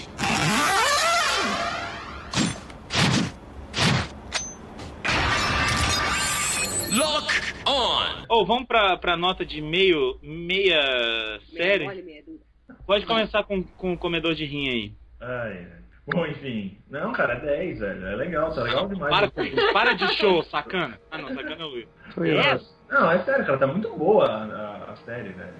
[6.92, 7.28] Lock
[7.68, 8.26] on!
[8.30, 11.80] Ou vamos pra, pra nota de meio, meia série?
[11.86, 12.40] Meia mole, meia dura.
[12.86, 14.94] Pode começar com, com o comedor de rim aí.
[15.20, 15.78] Ai, ai.
[16.10, 16.78] Bom, enfim.
[16.90, 18.06] Não, cara, é 10, velho.
[18.08, 19.14] É legal, tá legal demais.
[19.14, 19.74] Para com isso.
[19.74, 20.98] Para de show, sacana.
[21.12, 21.88] Ah, não, sacana é o Luiz.
[22.14, 22.40] Sou eu.
[22.40, 22.60] É.
[22.90, 25.54] Não, é sério, cara, tá muito boa a, a- a série, velho.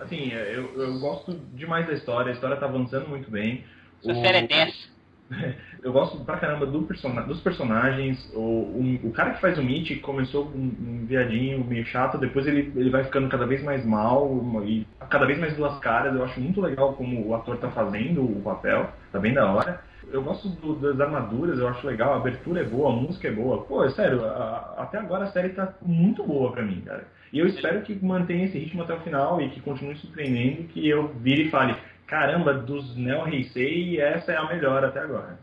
[0.00, 3.64] Assim, eu, eu gosto demais da história, a história tá avançando muito bem.
[4.02, 4.98] Essa O- série é 10.
[5.82, 8.30] Eu gosto pra caramba do persona dos personagens.
[8.34, 12.46] O, um- o cara que faz o Mitch começou um, um viadinho meio chato, depois
[12.46, 16.14] ele, ele vai ficando cada vez mais mal e cada vez mais duas caras.
[16.14, 19.80] Eu acho muito legal como o ator tá fazendo o papel, tá bem da hora.
[20.10, 23.32] Eu gosto do- das armaduras, eu acho legal, a abertura é boa, a música é
[23.32, 23.62] boa.
[23.64, 27.06] Pô, é sério, a- até agora a série tá muito boa pra mim, cara.
[27.32, 30.88] E eu espero que mantenha esse ritmo até o final e que continue surpreendendo, que
[30.88, 31.76] eu vire e fale,
[32.06, 35.38] caramba, dos Neo Heisei, essa é a melhor até agora.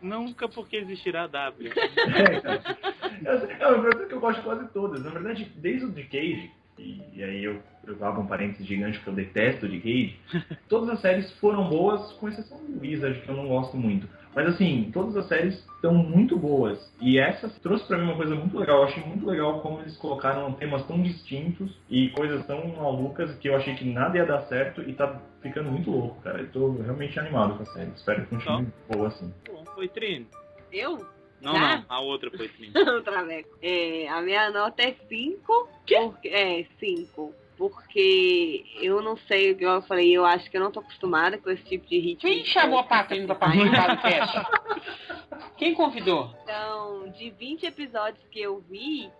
[0.00, 1.70] Nunca porque existirá a W.
[1.72, 2.62] É, cara.
[3.24, 5.04] Eu, não, o problema é que eu gosto de quase todas.
[5.04, 9.10] Na verdade, desde o de Cage, e, aí eu, eu abro um parênteses gigante porque
[9.10, 10.18] eu detesto o de Cage,
[10.68, 14.08] todas as séries foram boas, com exceção do Wizard, que eu não gosto muito.
[14.34, 16.78] Mas assim, todas as séries estão muito boas.
[17.00, 18.78] E essa trouxe pra mim uma coisa muito legal.
[18.78, 23.48] Eu achei muito legal como eles colocaram temas tão distintos e coisas tão malucas que
[23.48, 26.40] eu achei que nada ia dar certo e tá ficando muito louco, cara.
[26.40, 27.90] Eu tô realmente animado com a série.
[27.94, 29.32] Espero que continue boa assim.
[29.74, 30.26] Foi Trini.
[30.72, 31.04] Eu?
[31.40, 31.78] Não, Ah.
[31.78, 32.72] não, a outra foi Trini.
[32.98, 33.50] o Traveco.
[33.60, 35.68] É, a minha nota é 5.
[36.24, 37.34] É, 5.
[37.56, 41.50] Porque eu não sei, igual eu falei, eu acho que eu não tô acostumada com
[41.50, 42.30] esse tipo de ritmo.
[42.30, 45.52] Quem chamou a Patrícia pra participar do cast?
[45.56, 46.34] Quem convidou?
[46.42, 49.10] Então, de 20 episódios que eu vi,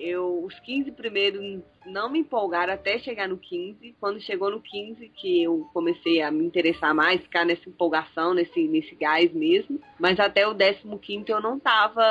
[0.00, 3.94] eu os 15 primeiros não me empolgaram até chegar no 15.
[4.00, 8.66] Quando chegou no 15 que eu comecei a me interessar mais, ficar nessa empolgação, nesse,
[8.66, 9.80] nesse gás mesmo.
[9.98, 12.02] Mas até o 15 eu não tava.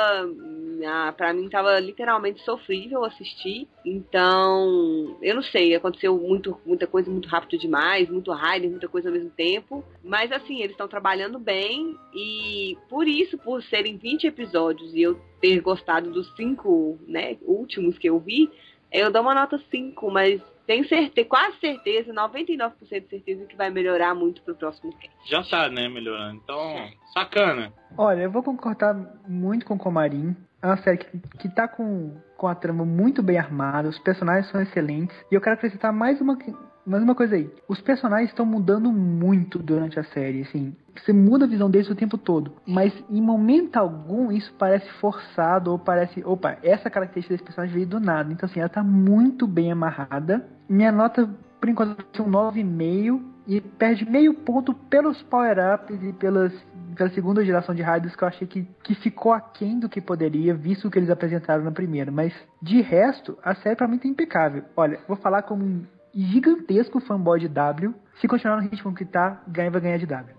[0.84, 3.68] Ah, Pra mim tava literalmente sofrível assistir.
[3.84, 9.08] Então, eu não sei, aconteceu muito, muita coisa muito rápido demais, muito Rider, muita coisa
[9.08, 9.84] ao mesmo tempo.
[10.02, 15.20] Mas assim, eles estão trabalhando bem e por isso, por serem 20 episódios e eu
[15.40, 18.50] ter gostado dos cinco, né, últimos que eu vi,
[18.92, 23.70] eu dou uma nota 5, mas tenho certeza, quase certeza, 99% de certeza que vai
[23.70, 25.16] melhorar muito pro próximo cast.
[25.28, 26.40] Já tá, né, melhorando.
[26.42, 27.72] Então, sacana.
[27.96, 28.94] Olha, eu vou concordar
[29.26, 30.36] muito com o Comarim.
[30.62, 34.50] É uma série que, que tá com, com a trama muito bem armada, os personagens
[34.50, 35.16] são excelentes.
[35.30, 36.36] E eu quero acrescentar mais uma,
[36.84, 37.50] mais uma coisa aí.
[37.66, 40.76] Os personagens estão mudando muito durante a série, assim.
[40.96, 42.52] Você muda a visão deles o tempo todo.
[42.66, 46.22] Mas em momento algum isso parece forçado ou parece.
[46.24, 48.32] Opa, essa característica desse personagem veio do nada.
[48.32, 50.46] Então, assim, ela tá muito bem amarrada.
[50.68, 56.52] Minha nota, por enquanto, é um 9,5 e perde meio ponto pelos power-ups e pelas,
[56.96, 60.54] pela segunda geração de Raiders que eu achei que, que ficou aquém do que poderia,
[60.54, 62.10] visto o que eles apresentaram na primeira.
[62.10, 62.32] Mas
[62.62, 64.64] de resto, a série pra mim tá impecável.
[64.76, 67.94] Olha, vou falar como um gigantesco fanboy de W.
[68.20, 70.34] Se continuar no ritmo que tá, ganha vai ganhar de W.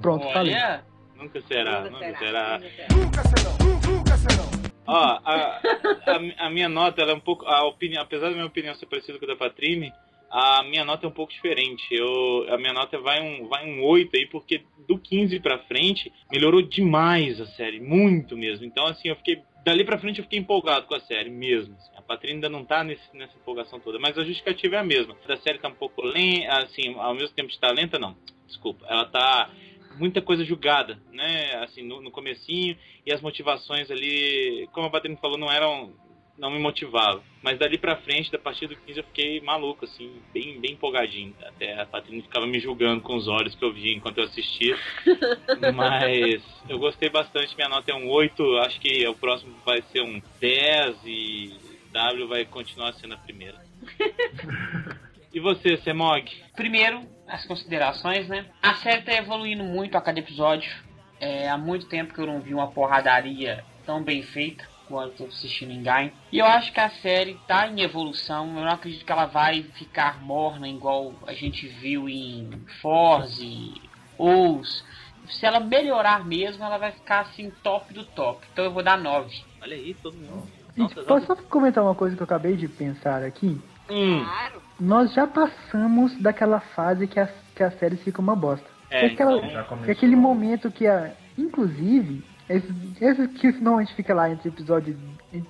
[0.00, 0.54] Pronto, falei.
[0.54, 0.84] Olha,
[1.16, 2.88] Nunca será, Nunca nunca será, será.
[2.94, 4.66] nunca será.
[4.86, 5.60] Ó, a,
[6.06, 7.44] a, a minha nota, ela é um pouco.
[7.46, 9.92] A opinião, apesar da minha opinião ser parecida com a da Patrine,
[10.38, 11.82] a minha nota é um pouco diferente.
[11.90, 16.12] Eu, a minha nota vai um, vai um 8 aí, porque do 15 pra frente
[16.30, 18.66] melhorou demais a série, muito mesmo.
[18.66, 19.40] Então, assim, eu fiquei.
[19.64, 21.74] Dali pra frente eu fiquei empolgado com a série mesmo.
[21.74, 21.90] assim.
[21.96, 25.16] A Patrine ainda não tá nesse, nessa empolgação toda, mas a justificativa é a mesma.
[25.26, 28.14] A série tá um pouco lenta, assim, ao mesmo tempo de lenta, não.
[28.46, 28.84] Desculpa.
[28.90, 29.50] Ela tá
[29.98, 31.54] muita coisa julgada, né?
[31.64, 32.76] Assim, no, no comecinho
[33.06, 35.94] e as motivações ali, como a Patrícia falou, não eram
[36.38, 37.22] não me motivavam.
[37.42, 41.34] Mas dali pra frente, da partir do 15, eu fiquei maluco, assim, bem, bem empolgadinho.
[41.44, 44.76] Até a Patrícia ficava me julgando com os olhos que eu via enquanto eu assistia.
[45.74, 50.02] Mas eu gostei bastante, minha nota é um 8, acho que o próximo vai ser
[50.02, 51.56] um 10 e
[51.92, 53.64] W vai continuar sendo a primeira.
[55.34, 56.32] E você, Semog?
[56.54, 58.46] primeiro, as considerações, né?
[58.62, 60.74] A série tá evoluindo muito a cada episódio.
[61.20, 65.24] É, há muito tempo que eu não vi uma porradaria tão bem feita eu tô
[65.24, 66.12] assistindo em Gain.
[66.32, 68.46] E eu acho que a série tá em evolução.
[68.56, 73.74] Eu não acredito que ela vai ficar morna igual a gente viu em Force,
[74.18, 74.84] Ous.
[75.28, 78.46] Se ela melhorar mesmo, ela vai ficar assim top do top.
[78.52, 79.34] Então eu vou dar 9.
[79.60, 80.46] Olha aí, todo mundo.
[80.76, 83.58] Gente, posso só comentar uma coisa que eu acabei de pensar aqui?
[83.90, 84.62] Hum, Claro.
[84.78, 88.66] Nós já passamos daquela fase que, as, que as séries ficam uma bosta.
[88.90, 89.88] é, É aquela- então, Já começou.
[89.88, 91.12] É aquele momento que a.
[91.38, 94.96] Inclusive, esse, que normalmente fica lá entre episódios.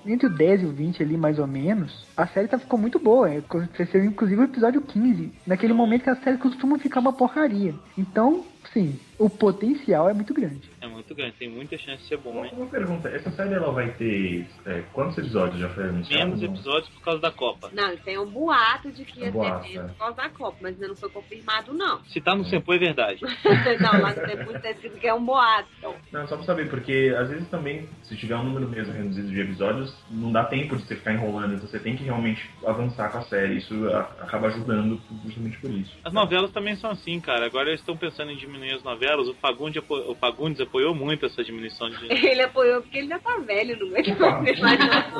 [0.05, 2.99] Entre o 10 e o 20 ali, mais ou menos, a série tá, ficou muito
[2.99, 3.29] boa.
[3.29, 5.31] Aconteceu inclusive o episódio 15.
[5.45, 7.73] Naquele momento que a série costuma ficar uma porcaria.
[7.97, 8.43] Então,
[8.73, 10.69] sim, o potencial é muito grande.
[10.81, 12.51] É muito grande, tem muita chance de ser bom, Uma, hein?
[12.55, 16.25] uma pergunta, essa série ela vai ter é, quantos episódios já foi anunciado?
[16.25, 17.69] Menos episódios por causa da Copa.
[17.73, 19.93] Não, tem um boato de que ia Um boato, ter menos é.
[19.93, 22.03] por causa da Copa, mas ainda não foi confirmado, não.
[22.05, 23.21] Se tá no Sempo é verdade.
[23.81, 25.67] não, lá no tempo tá escrito que é um boato.
[26.11, 29.41] Não, só pra saber, porque às vezes também, se tiver um número mesmo reduzido de
[29.41, 33.17] episódios, não dá tempo de você ficar enrolando, então você tem que realmente avançar com
[33.17, 33.57] a série.
[33.57, 35.91] Isso a- acaba ajudando justamente por isso.
[36.03, 37.45] As novelas também são assim, cara.
[37.47, 39.06] Agora eles estão pensando em diminuir as novelas.
[39.15, 42.05] O Fagundes, apo- o Fagundes apoiou muito essa diminuição de.
[42.11, 44.45] Ele apoiou porque ele já tá velho, não é não.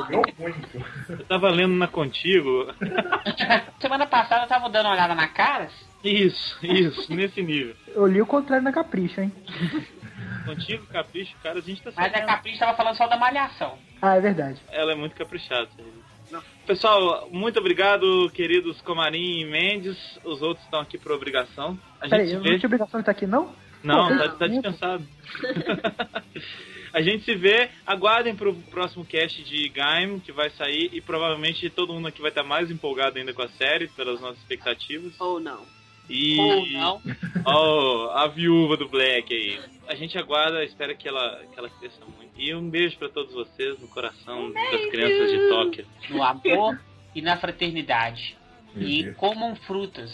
[0.06, 0.84] Jogou muito.
[1.08, 2.66] Eu tava lendo na Contigo.
[3.80, 5.72] Semana passada eu tava dando uma olhada na Caras.
[6.04, 7.74] Isso, isso, nesse nível.
[7.88, 9.32] Eu li o contrário na Capricho, hein?
[10.44, 12.22] Contigo, capricho, cara, a gente tá Mas a.
[12.22, 13.78] Capricho tava falando só da malhação.
[14.00, 14.60] Ah, é verdade.
[14.70, 15.68] Ela é muito caprichada.
[16.66, 19.96] Pessoal, muito obrigado, queridos Comarim e Mendes.
[20.24, 21.78] Os outros estão aqui por obrigação.
[22.00, 22.58] A gente Peraí, se eu não vê.
[22.58, 23.52] tinha obrigação de estar aqui, não?
[23.82, 25.04] Não, tá, tá dispensado.
[26.92, 31.68] A gente se vê, aguardem pro próximo cast de Gaim, que vai sair, e provavelmente
[31.68, 35.12] todo mundo aqui vai estar mais empolgado ainda com a série, pelas nossas expectativas.
[35.20, 35.66] Ou não.
[36.08, 36.38] E.
[36.40, 37.02] Ou não.
[37.46, 39.60] Oh, a viúva do Black aí.
[39.86, 42.32] A gente aguarda, espera que ela, que ela cresça muito.
[42.36, 45.86] E um beijo pra todos vocês no coração das crianças de Tóquio.
[46.10, 46.78] No amor
[47.14, 48.36] e na fraternidade.
[48.74, 49.16] Meu E Deus.
[49.16, 50.10] comam frutas.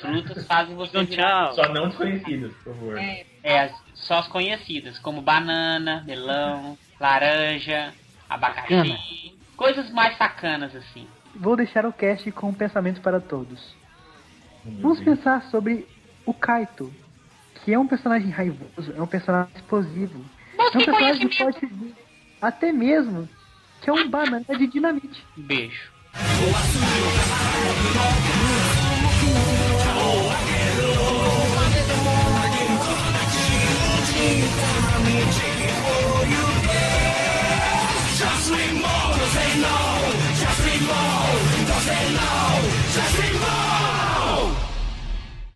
[0.00, 1.54] Frutas fazem você Então, virar tchau.
[1.54, 2.98] Só não desconhecidos, por favor.
[2.98, 7.92] É, É, as- só as conhecidas, como banana, melão, laranja,
[8.28, 9.34] abacaxi.
[9.56, 11.06] Coisas mais sacanas, assim.
[11.34, 13.74] Vou deixar o cast com um pensamento para todos.
[14.64, 15.16] Meu Vamos Deus.
[15.18, 15.86] pensar sobre
[16.26, 16.92] o Kaito,
[17.64, 20.24] que é um personagem raivoso, é um personagem explosivo.
[20.58, 21.94] É um personagem vir
[22.40, 23.28] até mesmo
[23.80, 25.24] que é um banana de dinamite.
[25.36, 25.92] Beijo.「